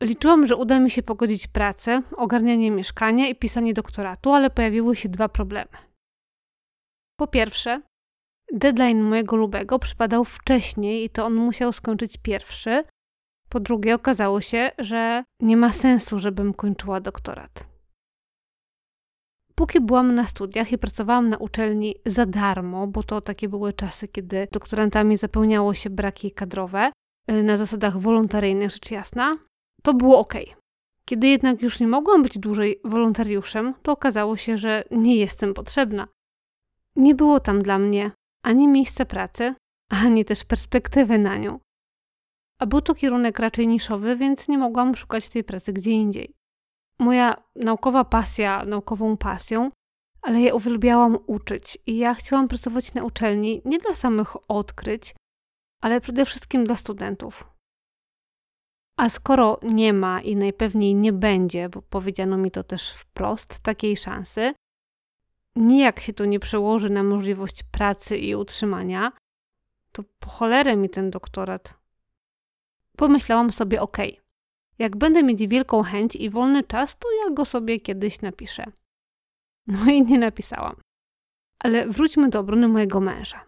Liczyłam, 0.00 0.46
że 0.46 0.56
uda 0.56 0.80
mi 0.80 0.90
się 0.90 1.02
pogodzić 1.02 1.46
pracę, 1.46 2.02
ogarnianie 2.16 2.70
mieszkania 2.70 3.28
i 3.28 3.34
pisanie 3.34 3.74
doktoratu, 3.74 4.32
ale 4.32 4.50
pojawiły 4.50 4.96
się 4.96 5.08
dwa 5.08 5.28
problemy. 5.28 5.70
Po 7.18 7.26
pierwsze, 7.26 7.82
deadline 8.52 9.02
mojego 9.02 9.36
lubego 9.36 9.78
przypadał 9.78 10.24
wcześniej 10.24 11.04
i 11.04 11.10
to 11.10 11.24
on 11.26 11.34
musiał 11.34 11.72
skończyć 11.72 12.16
pierwszy. 12.16 12.82
Po 13.48 13.60
drugie, 13.60 13.94
okazało 13.94 14.40
się, 14.40 14.70
że 14.78 15.24
nie 15.40 15.56
ma 15.56 15.72
sensu, 15.72 16.18
żebym 16.18 16.54
kończyła 16.54 17.00
doktorat. 17.00 17.66
Póki 19.54 19.80
byłam 19.80 20.14
na 20.14 20.26
studiach 20.26 20.72
i 20.72 20.78
pracowałam 20.78 21.28
na 21.28 21.36
uczelni 21.36 21.94
za 22.06 22.26
darmo, 22.26 22.86
bo 22.86 23.02
to 23.02 23.20
takie 23.20 23.48
były 23.48 23.72
czasy, 23.72 24.08
kiedy 24.08 24.48
doktorantami 24.52 25.16
zapełniało 25.16 25.74
się 25.74 25.90
braki 25.90 26.30
kadrowe, 26.30 26.92
y, 27.30 27.42
na 27.42 27.56
zasadach 27.56 27.98
wolontaryjnych, 27.98 28.70
rzecz 28.70 28.90
jasna, 28.90 29.38
to 29.82 29.94
było 29.94 30.18
ok. 30.18 30.34
Kiedy 31.04 31.26
jednak 31.26 31.62
już 31.62 31.80
nie 31.80 31.86
mogłam 31.86 32.22
być 32.22 32.38
dłużej 32.38 32.80
wolontariuszem, 32.84 33.74
to 33.82 33.92
okazało 33.92 34.36
się, 34.36 34.56
że 34.56 34.84
nie 34.90 35.16
jestem 35.16 35.54
potrzebna. 35.54 36.08
Nie 36.96 37.14
było 37.14 37.40
tam 37.40 37.58
dla 37.58 37.78
mnie 37.78 38.10
ani 38.42 38.68
miejsca 38.68 39.04
pracy, 39.04 39.54
ani 39.88 40.24
też 40.24 40.44
perspektywy 40.44 41.18
na 41.18 41.36
nią. 41.36 41.60
A 42.58 42.66
był 42.66 42.80
to 42.80 42.94
kierunek 42.94 43.38
raczej 43.38 43.68
niszowy, 43.68 44.16
więc 44.16 44.48
nie 44.48 44.58
mogłam 44.58 44.96
szukać 44.96 45.28
tej 45.28 45.44
pracy 45.44 45.72
gdzie 45.72 45.90
indziej. 45.90 46.34
Moja 46.98 47.36
naukowa 47.56 48.04
pasja 48.04 48.64
naukową 48.64 49.16
pasją, 49.16 49.68
ale 50.22 50.40
ja 50.40 50.54
uwielbiałam 50.54 51.18
uczyć 51.26 51.78
i 51.86 51.96
ja 51.96 52.14
chciałam 52.14 52.48
pracować 52.48 52.94
na 52.94 53.04
uczelni 53.04 53.62
nie 53.64 53.78
dla 53.78 53.94
samych 53.94 54.50
odkryć, 54.50 55.14
ale 55.82 56.00
przede 56.00 56.26
wszystkim 56.26 56.64
dla 56.64 56.76
studentów. 56.76 57.55
A 58.96 59.08
skoro 59.08 59.58
nie 59.62 59.92
ma 59.92 60.20
i 60.20 60.36
najpewniej 60.36 60.94
nie 60.94 61.12
będzie, 61.12 61.68
bo 61.68 61.82
powiedziano 61.82 62.36
mi 62.36 62.50
to 62.50 62.64
też 62.64 62.92
wprost, 62.92 63.60
takiej 63.60 63.96
szansy, 63.96 64.54
nijak 65.56 66.00
się 66.00 66.12
to 66.12 66.24
nie 66.24 66.40
przełoży 66.40 66.90
na 66.90 67.02
możliwość 67.02 67.62
pracy 67.62 68.18
i 68.18 68.34
utrzymania, 68.34 69.12
to 69.92 70.02
po 70.18 70.28
cholerę 70.28 70.76
mi 70.76 70.90
ten 70.90 71.10
doktorat. 71.10 71.74
Pomyślałam 72.96 73.52
sobie, 73.52 73.80
ok, 73.80 73.96
Jak 74.78 74.96
będę 74.96 75.22
mieć 75.22 75.46
wielką 75.46 75.82
chęć 75.82 76.16
i 76.16 76.30
wolny 76.30 76.62
czas, 76.62 76.98
to 76.98 77.08
ja 77.24 77.34
go 77.34 77.44
sobie 77.44 77.80
kiedyś 77.80 78.20
napiszę. 78.20 78.64
No 79.66 79.90
i 79.90 80.02
nie 80.02 80.18
napisałam. 80.18 80.76
Ale 81.58 81.88
wróćmy 81.88 82.28
do 82.28 82.40
obrony 82.40 82.68
mojego 82.68 83.00
męża. 83.00 83.45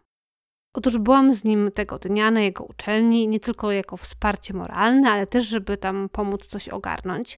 Otóż 0.78 0.98
byłam 0.98 1.34
z 1.34 1.44
nim 1.44 1.70
tego 1.70 1.98
dnia 1.98 2.30
na 2.30 2.40
jego 2.40 2.64
uczelni, 2.64 3.28
nie 3.28 3.40
tylko 3.40 3.72
jako 3.72 3.96
wsparcie 3.96 4.54
moralne, 4.54 5.10
ale 5.10 5.26
też, 5.26 5.46
żeby 5.46 5.76
tam 5.76 6.08
pomóc 6.08 6.46
coś 6.46 6.68
ogarnąć. 6.68 7.36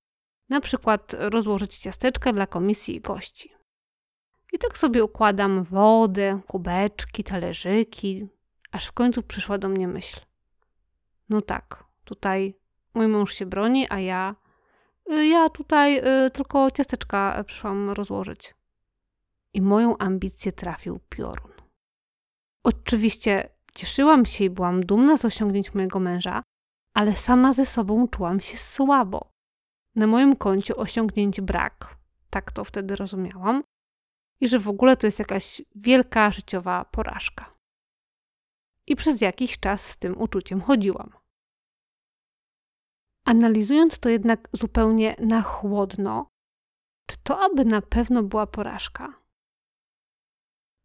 Na 0.48 0.60
przykład 0.60 1.14
rozłożyć 1.18 1.76
ciasteczka 1.78 2.32
dla 2.32 2.46
komisji 2.46 2.96
i 2.96 3.00
gości. 3.00 3.52
I 4.52 4.58
tak 4.58 4.78
sobie 4.78 5.04
układam 5.04 5.64
wodę, 5.64 6.40
kubeczki, 6.46 7.24
talerzyki, 7.24 8.28
aż 8.72 8.86
w 8.86 8.92
końcu 8.92 9.22
przyszła 9.22 9.58
do 9.58 9.68
mnie 9.68 9.88
myśl. 9.88 10.20
No 11.28 11.40
tak, 11.40 11.84
tutaj 12.04 12.54
mój 12.94 13.08
mąż 13.08 13.34
się 13.34 13.46
broni, 13.46 13.86
a 13.90 14.00
ja. 14.00 14.36
Ja 15.30 15.48
tutaj 15.48 15.98
y, 16.26 16.30
tylko 16.30 16.70
ciasteczka 16.70 17.44
przyszłam 17.46 17.90
rozłożyć. 17.90 18.54
I 19.52 19.62
moją 19.62 19.98
ambicję 19.98 20.52
trafił 20.52 21.00
piorun. 21.08 21.49
Oczywiście 22.64 23.48
cieszyłam 23.74 24.26
się 24.26 24.44
i 24.44 24.50
byłam 24.50 24.86
dumna 24.86 25.16
z 25.16 25.24
osiągnięć 25.24 25.74
mojego 25.74 26.00
męża, 26.00 26.42
ale 26.94 27.16
sama 27.16 27.52
ze 27.52 27.66
sobą 27.66 28.08
czułam 28.08 28.40
się 28.40 28.58
słabo. 28.58 29.30
Na 29.94 30.06
moim 30.06 30.36
koncie 30.36 30.76
osiągnięć 30.76 31.40
brak, 31.40 31.96
tak 32.30 32.52
to 32.52 32.64
wtedy 32.64 32.96
rozumiałam, 32.96 33.62
i 34.40 34.48
że 34.48 34.58
w 34.58 34.68
ogóle 34.68 34.96
to 34.96 35.06
jest 35.06 35.18
jakaś 35.18 35.62
wielka 35.74 36.30
życiowa 36.30 36.84
porażka. 36.84 37.54
I 38.86 38.96
przez 38.96 39.20
jakiś 39.20 39.60
czas 39.60 39.86
z 39.90 39.96
tym 39.96 40.20
uczuciem 40.20 40.60
chodziłam. 40.60 41.10
Analizując 43.24 43.98
to 43.98 44.08
jednak 44.08 44.48
zupełnie 44.52 45.16
na 45.18 45.42
chłodno, 45.42 46.26
czy 47.10 47.16
to 47.22 47.40
aby 47.40 47.64
na 47.64 47.82
pewno 47.82 48.22
była 48.22 48.46
porażka? 48.46 49.19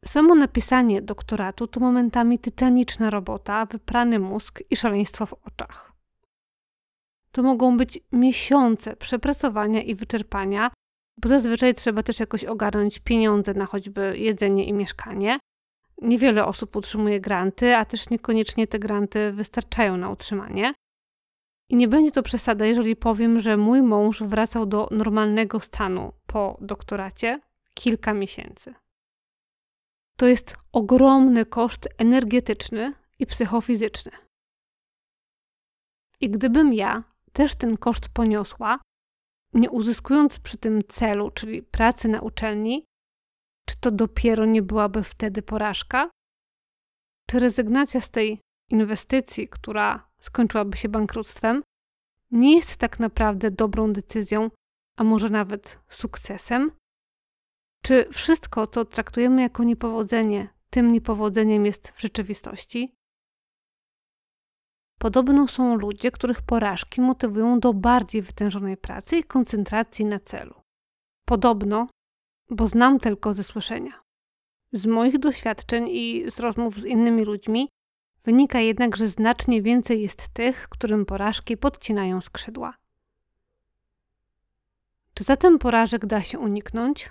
Samo 0.08 0.36
napisanie 0.36 1.02
doktoratu 1.02 1.68
to 1.68 1.80
momentami 1.80 2.40
tytaniczna 2.40 3.10
robota, 3.10 3.66
wyprany 3.66 4.20
mózg 4.20 4.64
i 4.70 4.76
szaleństwo 4.76 5.26
w 5.26 5.34
oczach. 5.34 5.92
To 7.32 7.44
mogą 7.44 7.78
być 7.78 8.00
miesiące 8.12 8.96
przepracowania 8.96 9.82
i 9.82 9.96
wyczerpania, 9.96 10.72
bo 11.22 11.30
zazwyczaj 11.30 11.74
trzeba 11.74 12.04
też 12.04 12.20
jakoś 12.20 12.46
ogarnąć 12.46 13.00
pieniądze 13.00 13.54
na 13.54 13.66
choćby 13.66 14.18
jedzenie 14.18 14.66
i 14.66 14.74
mieszkanie. 14.74 15.40
Niewiele 16.02 16.46
osób 16.46 16.76
utrzymuje 16.76 17.20
granty, 17.20 17.76
a 17.76 17.86
też 17.86 18.10
niekoniecznie 18.10 18.68
te 18.68 18.80
granty 18.80 19.32
wystarczają 19.32 19.98
na 19.98 20.10
utrzymanie. 20.10 20.74
I 21.70 21.76
nie 21.76 21.88
będzie 21.88 22.12
to 22.12 22.24
przesada, 22.24 22.66
jeżeli 22.66 22.96
powiem, 22.96 23.40
że 23.40 23.58
mój 23.58 23.82
mąż 23.82 24.24
wracał 24.24 24.66
do 24.66 24.88
normalnego 24.92 25.60
stanu 25.60 26.14
po 26.28 26.58
doktoracie 26.62 27.40
kilka 27.74 28.14
miesięcy. 28.14 28.74
To 30.18 30.28
jest 30.28 30.56
ogromny 30.72 31.46
koszt 31.46 31.88
energetyczny 31.98 32.94
i 33.20 33.26
psychofizyczny. 33.26 34.12
I 36.20 36.30
gdybym 36.30 36.74
ja 36.74 37.04
też 37.34 37.56
ten 37.56 37.78
koszt 37.78 38.10
poniosła, 38.10 38.80
nie 39.54 39.72
uzyskując 39.72 40.40
przy 40.40 40.58
tym 40.58 40.82
celu, 40.88 41.32
czyli 41.32 41.64
pracy 41.64 42.08
na 42.08 42.22
uczelni, 42.22 42.86
czy 43.66 43.80
to 43.80 43.92
dopiero 43.92 44.46
nie 44.46 44.62
byłaby 44.62 45.04
wtedy 45.04 45.42
porażka? 45.42 46.10
Czy 47.30 47.40
rezygnacja 47.40 48.02
z 48.02 48.10
tej 48.10 48.42
inwestycji, 48.70 49.48
która 49.48 50.10
skończyłaby 50.20 50.78
się 50.78 50.90
bankructwem, 50.90 51.64
nie 52.32 52.56
jest 52.56 52.78
tak 52.78 53.00
naprawdę 53.00 53.52
dobrą 53.52 53.94
decyzją, 53.94 54.50
a 54.98 55.04
może 55.04 55.30
nawet 55.30 55.80
sukcesem? 55.90 56.72
Czy 57.86 58.08
wszystko, 58.12 58.68
co 58.68 58.86
traktujemy 58.86 59.42
jako 59.42 59.64
niepowodzenie, 59.64 60.50
tym 60.70 60.92
niepowodzeniem 60.92 61.66
jest 61.66 61.92
w 61.92 62.02
rzeczywistości? 62.02 62.96
Podobno 65.00 65.48
są 65.48 65.76
ludzie, 65.76 66.12
których 66.12 66.42
porażki 66.42 67.02
motywują 67.02 67.60
do 67.60 67.74
bardziej 67.74 68.22
wytężonej 68.22 68.78
pracy 68.78 69.18
i 69.18 69.24
koncentracji 69.24 70.06
na 70.06 70.20
celu. 70.20 70.54
Podobno, 71.26 71.88
bo 72.50 72.68
znam 72.68 73.00
tylko 73.00 73.34
ze 73.34 73.44
słyszenia. 73.44 74.04
Z 74.72 74.88
moich 74.88 75.20
doświadczeń 75.20 75.88
i 75.90 76.32
z 76.32 76.40
rozmów 76.40 76.76
z 76.76 76.86
innymi 76.86 77.26
ludźmi 77.26 77.70
wynika 78.24 78.60
jednak, 78.60 78.98
że 78.98 79.08
znacznie 79.08 79.62
więcej 79.62 80.02
jest 80.02 80.28
tych, 80.28 80.70
którym 80.70 81.06
porażki 81.06 81.58
podcinają 81.58 82.22
skrzydła. 82.22 82.74
Czy 85.14 85.24
zatem 85.24 85.60
porażek 85.60 86.06
da 86.06 86.22
się 86.22 86.40
uniknąć? 86.40 87.10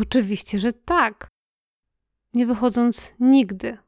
Oczywiście, 0.00 0.58
że 0.58 0.72
tak. 0.72 1.28
Nie 2.34 2.46
wychodząc 2.46 3.14
nigdy 3.20 3.78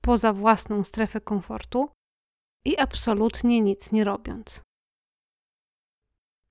poza 0.00 0.32
własną 0.32 0.84
strefę 0.84 1.20
komfortu 1.20 1.90
i 2.64 2.78
absolutnie 2.78 3.60
nic 3.60 3.92
nie 3.92 4.04
robiąc. 4.04 4.62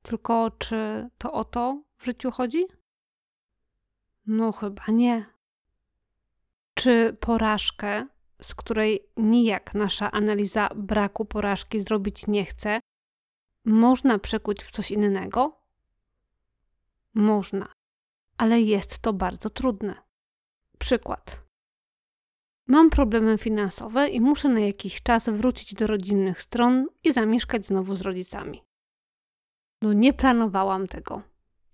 Tylko 0.02 0.52
czy 0.52 1.10
to 1.18 1.34
o 1.34 1.44
to 1.44 1.84
w 1.98 2.06
życiu 2.06 2.32
chodzi? 2.32 2.66
No, 4.28 4.52
chyba 4.52 4.84
nie. 4.88 5.26
Czy 6.74 7.18
porażkę, 7.20 8.08
z 8.42 8.56
której 8.56 9.10
nijak 9.18 9.74
nasza 9.74 10.12
analiza 10.12 10.70
braku 10.76 11.26
porażki 11.26 11.82
zrobić 11.82 12.28
nie 12.28 12.46
chce, 12.46 12.80
można 13.66 14.20
przekuć 14.20 14.64
w 14.64 14.72
coś 14.72 14.92
innego? 14.92 15.62
Można 17.14 17.79
ale 18.40 18.62
jest 18.62 19.00
to 19.00 19.14
bardzo 19.14 19.50
trudne. 19.50 19.96
Przykład. 20.78 21.46
Mam 22.68 22.90
problemy 22.90 23.38
finansowe 23.38 24.10
i 24.10 24.22
muszę 24.22 24.50
na 24.50 24.60
jakiś 24.60 25.02
czas 25.02 25.30
wrócić 25.30 25.74
do 25.74 25.88
rodzinnych 25.88 26.42
stron 26.42 26.88
i 27.04 27.14
zamieszkać 27.14 27.66
znowu 27.66 27.96
z 27.96 28.02
rodzicami. 28.02 28.64
No 29.82 29.94
nie 29.94 30.14
planowałam 30.14 30.88
tego. 30.88 31.22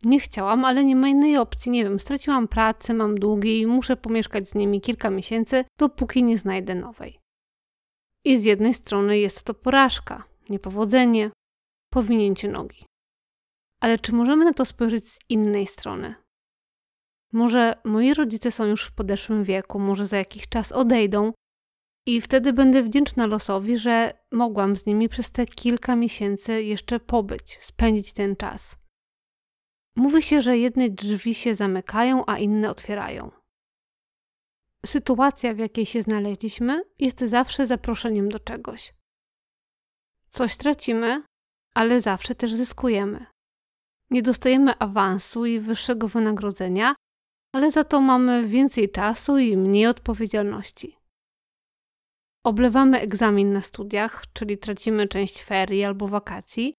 Nie 0.03 0.19
chciałam, 0.19 0.65
ale 0.65 0.85
nie 0.85 0.95
ma 0.95 1.07
innej 1.07 1.37
opcji. 1.37 1.71
Nie 1.71 1.83
wiem, 1.83 1.99
straciłam 1.99 2.47
pracę, 2.47 2.93
mam 2.93 3.15
długi 3.15 3.61
i 3.61 3.67
muszę 3.67 3.97
pomieszkać 3.97 4.49
z 4.49 4.55
nimi 4.55 4.81
kilka 4.81 5.09
miesięcy, 5.09 5.65
dopóki 5.79 6.23
nie 6.23 6.37
znajdę 6.37 6.75
nowej. 6.75 7.19
I 8.25 8.39
z 8.39 8.43
jednej 8.43 8.73
strony 8.73 9.19
jest 9.19 9.43
to 9.43 9.53
porażka, 9.53 10.23
niepowodzenie, 10.49 11.31
powinięcie 11.93 12.47
nogi. 12.47 12.85
Ale 13.81 13.99
czy 13.99 14.13
możemy 14.13 14.45
na 14.45 14.53
to 14.53 14.65
spojrzeć 14.65 15.09
z 15.09 15.19
innej 15.29 15.67
strony? 15.67 16.24
Może 17.35 17.73
moi 17.83 18.13
rodzice 18.13 18.51
są 18.51 18.65
już 18.65 18.85
w 18.85 18.91
podeszłym 18.91 19.43
wieku, 19.43 19.79
może 19.79 20.07
za 20.07 20.17
jakiś 20.17 20.47
czas 20.47 20.71
odejdą 20.71 21.33
i 22.07 22.21
wtedy 22.21 22.53
będę 22.53 22.83
wdzięczna 22.83 23.25
losowi, 23.25 23.77
że 23.77 24.13
mogłam 24.31 24.75
z 24.75 24.85
nimi 24.85 25.09
przez 25.09 25.31
te 25.31 25.45
kilka 25.45 25.95
miesięcy 25.95 26.63
jeszcze 26.63 26.99
pobyć, 26.99 27.57
spędzić 27.61 28.13
ten 28.13 28.35
czas. 28.35 28.75
Mówi 29.95 30.23
się, 30.23 30.41
że 30.41 30.57
jedne 30.57 30.89
drzwi 30.89 31.35
się 31.35 31.55
zamykają, 31.55 32.23
a 32.25 32.37
inne 32.37 32.69
otwierają. 32.69 33.31
Sytuacja, 34.85 35.53
w 35.53 35.57
jakiej 35.57 35.85
się 35.85 36.01
znaleźliśmy, 36.01 36.83
jest 36.99 37.19
zawsze 37.19 37.67
zaproszeniem 37.67 38.29
do 38.29 38.39
czegoś. 38.39 38.93
Coś 40.29 40.57
tracimy, 40.57 41.23
ale 41.73 42.01
zawsze 42.01 42.35
też 42.35 42.53
zyskujemy. 42.53 43.25
Nie 44.09 44.21
dostajemy 44.21 44.79
awansu 44.79 45.45
i 45.45 45.59
wyższego 45.59 46.07
wynagrodzenia, 46.07 46.95
ale 47.55 47.71
za 47.71 47.83
to 47.83 48.01
mamy 48.01 48.47
więcej 48.47 48.91
czasu 48.91 49.37
i 49.37 49.57
mniej 49.57 49.87
odpowiedzialności. 49.87 50.97
Oblewamy 52.45 52.99
egzamin 52.99 53.53
na 53.53 53.61
studiach, 53.61 54.25
czyli 54.33 54.57
tracimy 54.57 55.07
część 55.07 55.43
ferii 55.43 55.83
albo 55.83 56.07
wakacji, 56.07 56.73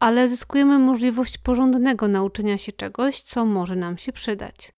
ale 0.00 0.28
zyskujemy 0.28 0.78
możliwość 0.78 1.38
porządnego 1.38 2.08
nauczenia 2.08 2.58
się 2.58 2.72
czegoś, 2.72 3.22
co 3.22 3.44
może 3.44 3.76
nam 3.76 3.98
się 3.98 4.12
przydać. 4.12 4.72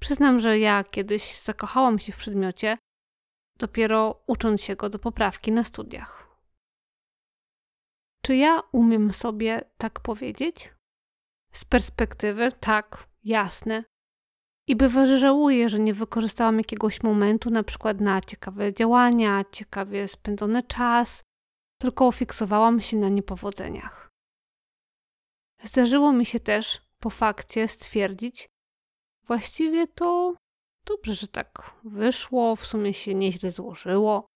Przyznam, 0.00 0.40
że 0.40 0.58
ja 0.58 0.84
kiedyś 0.84 1.40
zakochałam 1.40 1.98
się 1.98 2.12
w 2.12 2.16
przedmiocie, 2.16 2.78
dopiero 3.58 4.22
ucząc 4.26 4.62
się 4.62 4.76
go 4.76 4.88
do 4.88 4.98
poprawki 4.98 5.52
na 5.52 5.64
studiach. 5.64 6.38
Czy 8.22 8.36
ja 8.36 8.62
umiem 8.72 9.12
sobie 9.12 9.70
tak 9.78 10.00
powiedzieć? 10.00 10.74
Z 11.52 11.64
perspektywy, 11.64 12.52
tak, 12.52 13.08
jasne, 13.24 13.84
i 14.68 14.76
bywa, 14.76 15.06
że 15.06 15.18
żałuję, 15.18 15.68
że 15.68 15.78
nie 15.78 15.94
wykorzystałam 15.94 16.58
jakiegoś 16.58 17.02
momentu, 17.02 17.50
na 17.50 17.62
przykład 17.62 18.00
na 18.00 18.20
ciekawe 18.20 18.74
działania, 18.74 19.44
ciekawie 19.52 20.08
spędzony 20.08 20.62
czas, 20.62 21.22
tylko 21.80 22.12
fiksowałam 22.12 22.80
się 22.80 22.96
na 22.96 23.08
niepowodzeniach. 23.08 24.10
Zdarzyło 25.64 26.12
mi 26.12 26.26
się 26.26 26.40
też 26.40 26.80
po 27.00 27.10
fakcie 27.10 27.68
stwierdzić, 27.68 28.48
właściwie 29.26 29.86
to 29.86 30.34
dobrze, 30.86 31.14
że 31.14 31.28
tak 31.28 31.74
wyszło, 31.84 32.56
w 32.56 32.66
sumie 32.66 32.94
się 32.94 33.14
nieźle 33.14 33.50
złożyło. 33.50 34.26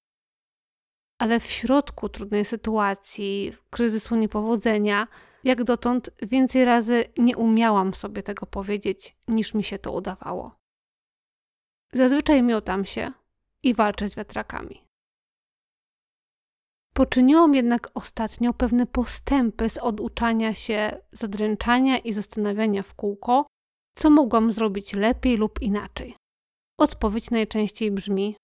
ale 1.21 1.41
w 1.41 1.47
środku 1.47 2.09
trudnej 2.09 2.45
sytuacji, 2.45 3.53
kryzysu 3.71 4.17
niepowodzenia, 4.17 5.07
jak 5.45 5.65
dotąd 5.65 6.11
więcej 6.23 6.65
razy 6.65 7.05
nie 7.19 7.37
umiałam 7.37 7.95
sobie 7.95 8.23
tego 8.23 8.47
powiedzieć, 8.47 9.17
niż 9.29 9.55
mi 9.55 9.65
się 9.65 9.79
to 9.79 9.93
udawało. 9.93 10.55
Zazwyczaj 11.93 12.43
miotam 12.43 12.85
się 12.85 13.13
i 13.63 13.75
walczę 13.75 14.09
z 14.09 14.15
wiatrakami. 14.15 14.85
Poczyniłam 16.95 17.55
jednak 17.55 17.91
ostatnio 17.95 18.55
pewne 18.55 18.87
postępy 18.87 19.69
z 19.69 19.79
oduczania 19.79 20.55
się, 20.55 21.03
zadręczania 21.13 21.99
i 21.99 22.13
zastanawiania 22.13 22.83
w 22.83 22.95
kółko, 22.95 23.47
co 23.97 24.11
mogłam 24.11 24.53
zrobić 24.53 24.93
lepiej 24.93 25.37
lub 25.37 25.63
inaczej. 25.63 26.17
Odpowiedź 26.79 27.31
najczęściej 27.31 27.91
brzmi: 27.91 28.37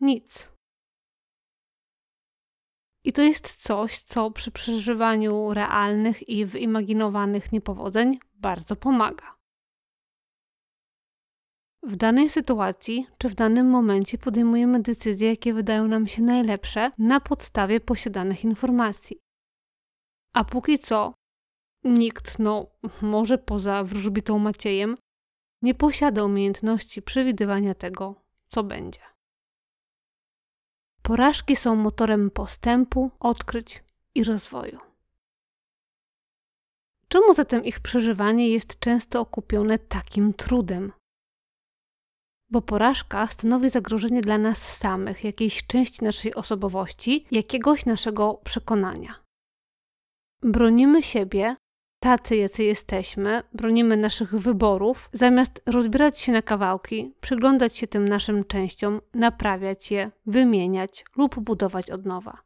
nic. 0.00 0.57
I 3.08 3.12
to 3.12 3.22
jest 3.22 3.56
coś, 3.56 4.02
co 4.02 4.30
przy 4.30 4.50
przeżywaniu 4.50 5.54
realnych 5.54 6.28
i 6.28 6.44
wyimaginowanych 6.46 7.52
niepowodzeń 7.52 8.18
bardzo 8.34 8.76
pomaga. 8.76 9.36
W 11.82 11.96
danej 11.96 12.30
sytuacji 12.30 13.06
czy 13.18 13.28
w 13.28 13.34
danym 13.34 13.70
momencie 13.70 14.18
podejmujemy 14.18 14.80
decyzje, 14.82 15.28
jakie 15.28 15.54
wydają 15.54 15.88
nam 15.88 16.06
się 16.06 16.22
najlepsze 16.22 16.90
na 16.98 17.20
podstawie 17.20 17.80
posiadanych 17.80 18.44
informacji. 18.44 19.18
A 20.34 20.44
póki 20.44 20.78
co 20.78 21.14
nikt, 21.84 22.38
no 22.38 22.66
może 23.02 23.38
poza 23.38 23.84
wróżbitą 23.84 24.38
Maciejem, 24.38 24.96
nie 25.62 25.74
posiada 25.74 26.24
umiejętności 26.24 27.02
przewidywania 27.02 27.74
tego, 27.74 28.14
co 28.46 28.64
będzie. 28.64 29.00
Porażki 31.08 31.56
są 31.56 31.76
motorem 31.76 32.30
postępu, 32.30 33.10
odkryć 33.20 33.84
i 34.14 34.24
rozwoju. 34.24 34.78
Czemu 37.08 37.34
zatem 37.34 37.64
ich 37.64 37.80
przeżywanie 37.80 38.48
jest 38.48 38.78
często 38.78 39.20
okupione 39.20 39.78
takim 39.78 40.34
trudem? 40.34 40.92
Bo 42.50 42.62
porażka 42.62 43.26
stanowi 43.26 43.70
zagrożenie 43.70 44.20
dla 44.20 44.38
nas 44.38 44.76
samych, 44.76 45.24
jakiejś 45.24 45.66
części 45.66 46.04
naszej 46.04 46.34
osobowości, 46.34 47.26
jakiegoś 47.30 47.86
naszego 47.86 48.34
przekonania. 48.34 49.24
Bronimy 50.42 51.02
siebie, 51.02 51.56
tacy 51.98 52.36
jacy 52.36 52.64
jesteśmy, 52.64 53.42
bronimy 53.52 53.96
naszych 53.96 54.34
wyborów, 54.34 55.10
zamiast 55.12 55.62
rozbierać 55.66 56.18
się 56.18 56.32
na 56.32 56.42
kawałki, 56.42 57.14
przyglądać 57.20 57.76
się 57.76 57.86
tym 57.86 58.08
naszym 58.08 58.44
częściom, 58.44 59.00
naprawiać 59.14 59.90
je, 59.90 60.10
wymieniać 60.26 61.04
lub 61.16 61.40
budować 61.40 61.90
od 61.90 62.06
nowa. 62.06 62.42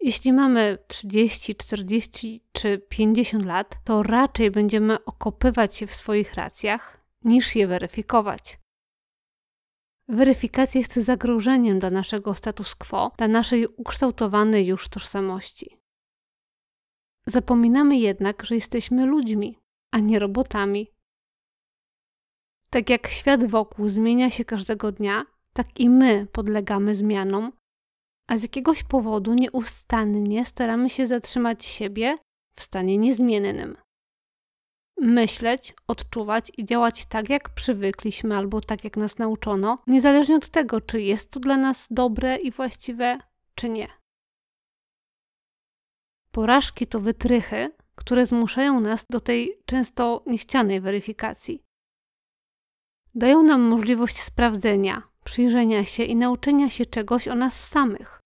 Jeśli 0.00 0.32
mamy 0.32 0.78
30, 0.88 1.54
40 1.54 2.40
czy 2.52 2.78
50 2.88 3.44
lat, 3.44 3.76
to 3.84 4.02
raczej 4.02 4.50
będziemy 4.50 5.04
okopywać 5.04 5.76
się 5.76 5.86
w 5.86 5.94
swoich 5.94 6.34
racjach, 6.34 7.00
niż 7.24 7.56
je 7.56 7.66
weryfikować. 7.66 8.58
Weryfikacja 10.08 10.78
jest 10.78 10.96
zagrożeniem 10.96 11.78
dla 11.78 11.90
naszego 11.90 12.34
status 12.34 12.74
quo, 12.74 13.12
dla 13.18 13.28
naszej 13.28 13.66
ukształtowanej 13.66 14.66
już 14.66 14.88
tożsamości. 14.88 15.83
Zapominamy 17.26 17.98
jednak, 17.98 18.44
że 18.44 18.54
jesteśmy 18.54 19.06
ludźmi, 19.06 19.58
a 19.92 19.98
nie 19.98 20.18
robotami. 20.18 20.90
Tak 22.70 22.90
jak 22.90 23.08
świat 23.08 23.44
wokół 23.44 23.88
zmienia 23.88 24.30
się 24.30 24.44
każdego 24.44 24.92
dnia, 24.92 25.24
tak 25.52 25.80
i 25.80 25.88
my 25.88 26.26
podlegamy 26.32 26.94
zmianom, 26.94 27.52
a 28.28 28.36
z 28.36 28.42
jakiegoś 28.42 28.84
powodu 28.84 29.34
nieustannie 29.34 30.46
staramy 30.46 30.90
się 30.90 31.06
zatrzymać 31.06 31.64
siebie 31.64 32.18
w 32.56 32.60
stanie 32.60 32.98
niezmiennym. 32.98 33.76
Myśleć, 35.00 35.74
odczuwać 35.88 36.52
i 36.56 36.64
działać 36.64 37.06
tak, 37.06 37.30
jak 37.30 37.54
przywykliśmy 37.54 38.36
albo 38.36 38.60
tak, 38.60 38.84
jak 38.84 38.96
nas 38.96 39.18
nauczono, 39.18 39.78
niezależnie 39.86 40.36
od 40.36 40.48
tego, 40.48 40.80
czy 40.80 41.00
jest 41.00 41.30
to 41.30 41.40
dla 41.40 41.56
nas 41.56 41.86
dobre 41.90 42.36
i 42.36 42.50
właściwe, 42.50 43.18
czy 43.54 43.68
nie. 43.68 44.03
Porażki 46.34 46.86
to 46.86 47.00
wytrychy, 47.00 47.72
które 47.94 48.26
zmuszają 48.26 48.80
nas 48.80 49.06
do 49.10 49.20
tej 49.20 49.62
często 49.66 50.24
niechcianej 50.26 50.80
weryfikacji. 50.80 51.62
Dają 53.14 53.42
nam 53.42 53.60
możliwość 53.60 54.20
sprawdzenia, 54.20 55.02
przyjrzenia 55.24 55.84
się 55.84 56.02
i 56.02 56.16
nauczenia 56.16 56.70
się 56.70 56.86
czegoś 56.86 57.28
o 57.28 57.34
nas 57.34 57.68
samych. 57.68 58.20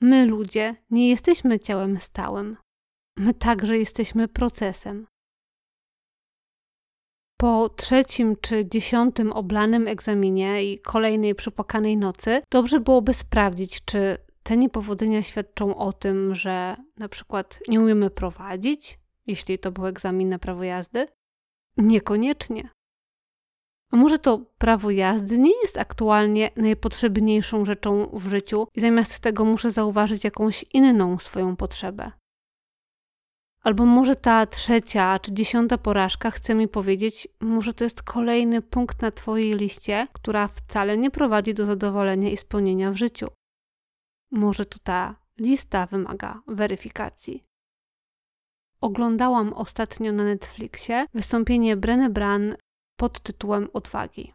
My, 0.00 0.26
ludzie, 0.26 0.76
nie 0.90 1.08
jesteśmy 1.08 1.60
ciałem 1.60 2.00
stałym. 2.00 2.56
My 3.16 3.34
także 3.34 3.78
jesteśmy 3.78 4.28
procesem. 4.28 5.06
Po 7.40 7.68
trzecim 7.68 8.36
czy 8.40 8.68
dziesiątym 8.68 9.32
oblanym 9.32 9.88
egzaminie 9.88 10.72
i 10.72 10.78
kolejnej 10.78 11.34
przypłakanej 11.34 11.96
nocy, 11.96 12.42
dobrze 12.50 12.80
byłoby 12.80 13.14
sprawdzić, 13.14 13.84
czy 13.84 14.25
te 14.46 14.56
niepowodzenia 14.56 15.22
świadczą 15.22 15.76
o 15.76 15.92
tym, 15.92 16.34
że 16.34 16.76
na 16.96 17.08
przykład 17.08 17.60
nie 17.68 17.80
umiemy 17.80 18.10
prowadzić, 18.10 18.98
jeśli 19.26 19.58
to 19.58 19.72
był 19.72 19.86
egzamin 19.86 20.28
na 20.28 20.38
prawo 20.38 20.62
jazdy? 20.64 21.06
Niekoniecznie. 21.76 22.68
A 23.92 23.96
może 23.96 24.18
to 24.18 24.38
prawo 24.58 24.90
jazdy 24.90 25.38
nie 25.38 25.60
jest 25.62 25.78
aktualnie 25.78 26.50
najpotrzebniejszą 26.56 27.64
rzeczą 27.64 28.10
w 28.12 28.28
życiu 28.28 28.66
i 28.74 28.80
zamiast 28.80 29.20
tego 29.20 29.44
muszę 29.44 29.70
zauważyć 29.70 30.24
jakąś 30.24 30.64
inną 30.72 31.18
swoją 31.18 31.56
potrzebę? 31.56 32.12
Albo 33.62 33.84
może 33.84 34.16
ta 34.16 34.46
trzecia 34.46 35.18
czy 35.18 35.32
dziesiąta 35.32 35.78
porażka 35.78 36.30
chce 36.30 36.54
mi 36.54 36.68
powiedzieć, 36.68 37.28
może 37.40 37.72
to 37.72 37.84
jest 37.84 38.02
kolejny 38.02 38.62
punkt 38.62 39.02
na 39.02 39.10
Twojej 39.10 39.56
liście, 39.56 40.08
która 40.12 40.48
wcale 40.48 40.98
nie 40.98 41.10
prowadzi 41.10 41.54
do 41.54 41.64
zadowolenia 41.64 42.30
i 42.30 42.36
spełnienia 42.36 42.90
w 42.90 42.96
życiu. 42.96 43.26
Może 44.36 44.64
to 44.64 44.78
ta 44.78 45.16
lista 45.38 45.86
wymaga 45.86 46.42
weryfikacji. 46.46 47.42
Oglądałam 48.80 49.52
ostatnio 49.52 50.12
na 50.12 50.24
Netflixie 50.24 51.06
wystąpienie 51.14 51.76
Brenne 51.76 52.10
Bran 52.10 52.56
pod 52.96 53.20
tytułem 53.20 53.68
Odwagi. 53.72 54.32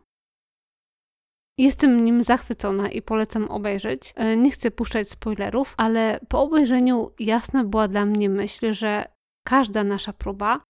Jestem 1.57 2.05
nim 2.05 2.23
zachwycona 2.23 2.89
i 2.89 3.01
polecam 3.01 3.51
obejrzeć. 3.51 4.13
E, 4.15 4.37
nie 4.37 4.51
chcę 4.51 4.71
puszczać 4.71 5.09
spoilerów, 5.09 5.73
ale 5.77 6.19
po 6.29 6.41
obejrzeniu 6.41 7.11
jasna 7.19 7.63
była 7.63 7.87
dla 7.87 8.05
mnie 8.05 8.29
myśl, 8.29 8.73
że 8.73 9.05
każda 9.47 9.83
nasza 9.83 10.13
próba, 10.13 10.61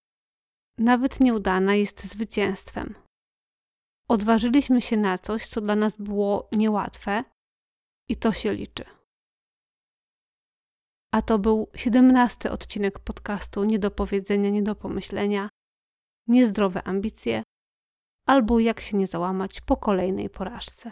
nawet 0.78 1.20
nieudana, 1.20 1.76
jest 1.76 2.04
zwycięstwem. 2.04 2.96
Odważyliśmy 4.08 4.82
się 4.82 4.98
na 4.98 5.18
coś, 5.18 5.48
co 5.48 5.62
dla 5.62 5.76
nas 5.76 5.96
było 5.96 6.50
niełatwe, 6.52 7.24
i 8.10 8.16
to 8.16 8.32
się 8.32 8.54
liczy. 8.54 9.01
A 11.14 11.22
to 11.22 11.40
był 11.40 11.68
siedemnasty 11.76 12.52
odcinek 12.52 13.00
podcastu 13.00 13.64
Nie 13.64 13.80
do 13.80 13.92
powiedzenia, 13.92 14.50
nie 14.50 14.64
do 14.64 14.76
pomyślenia, 14.76 15.50
niezdrowe 16.28 16.84
ambicje 16.84 17.44
albo 18.28 18.60
jak 18.60 18.82
się 18.82 18.98
nie 18.98 19.08
załamać 19.08 19.62
po 19.62 19.78
kolejnej 19.78 20.30
porażce. 20.30 20.92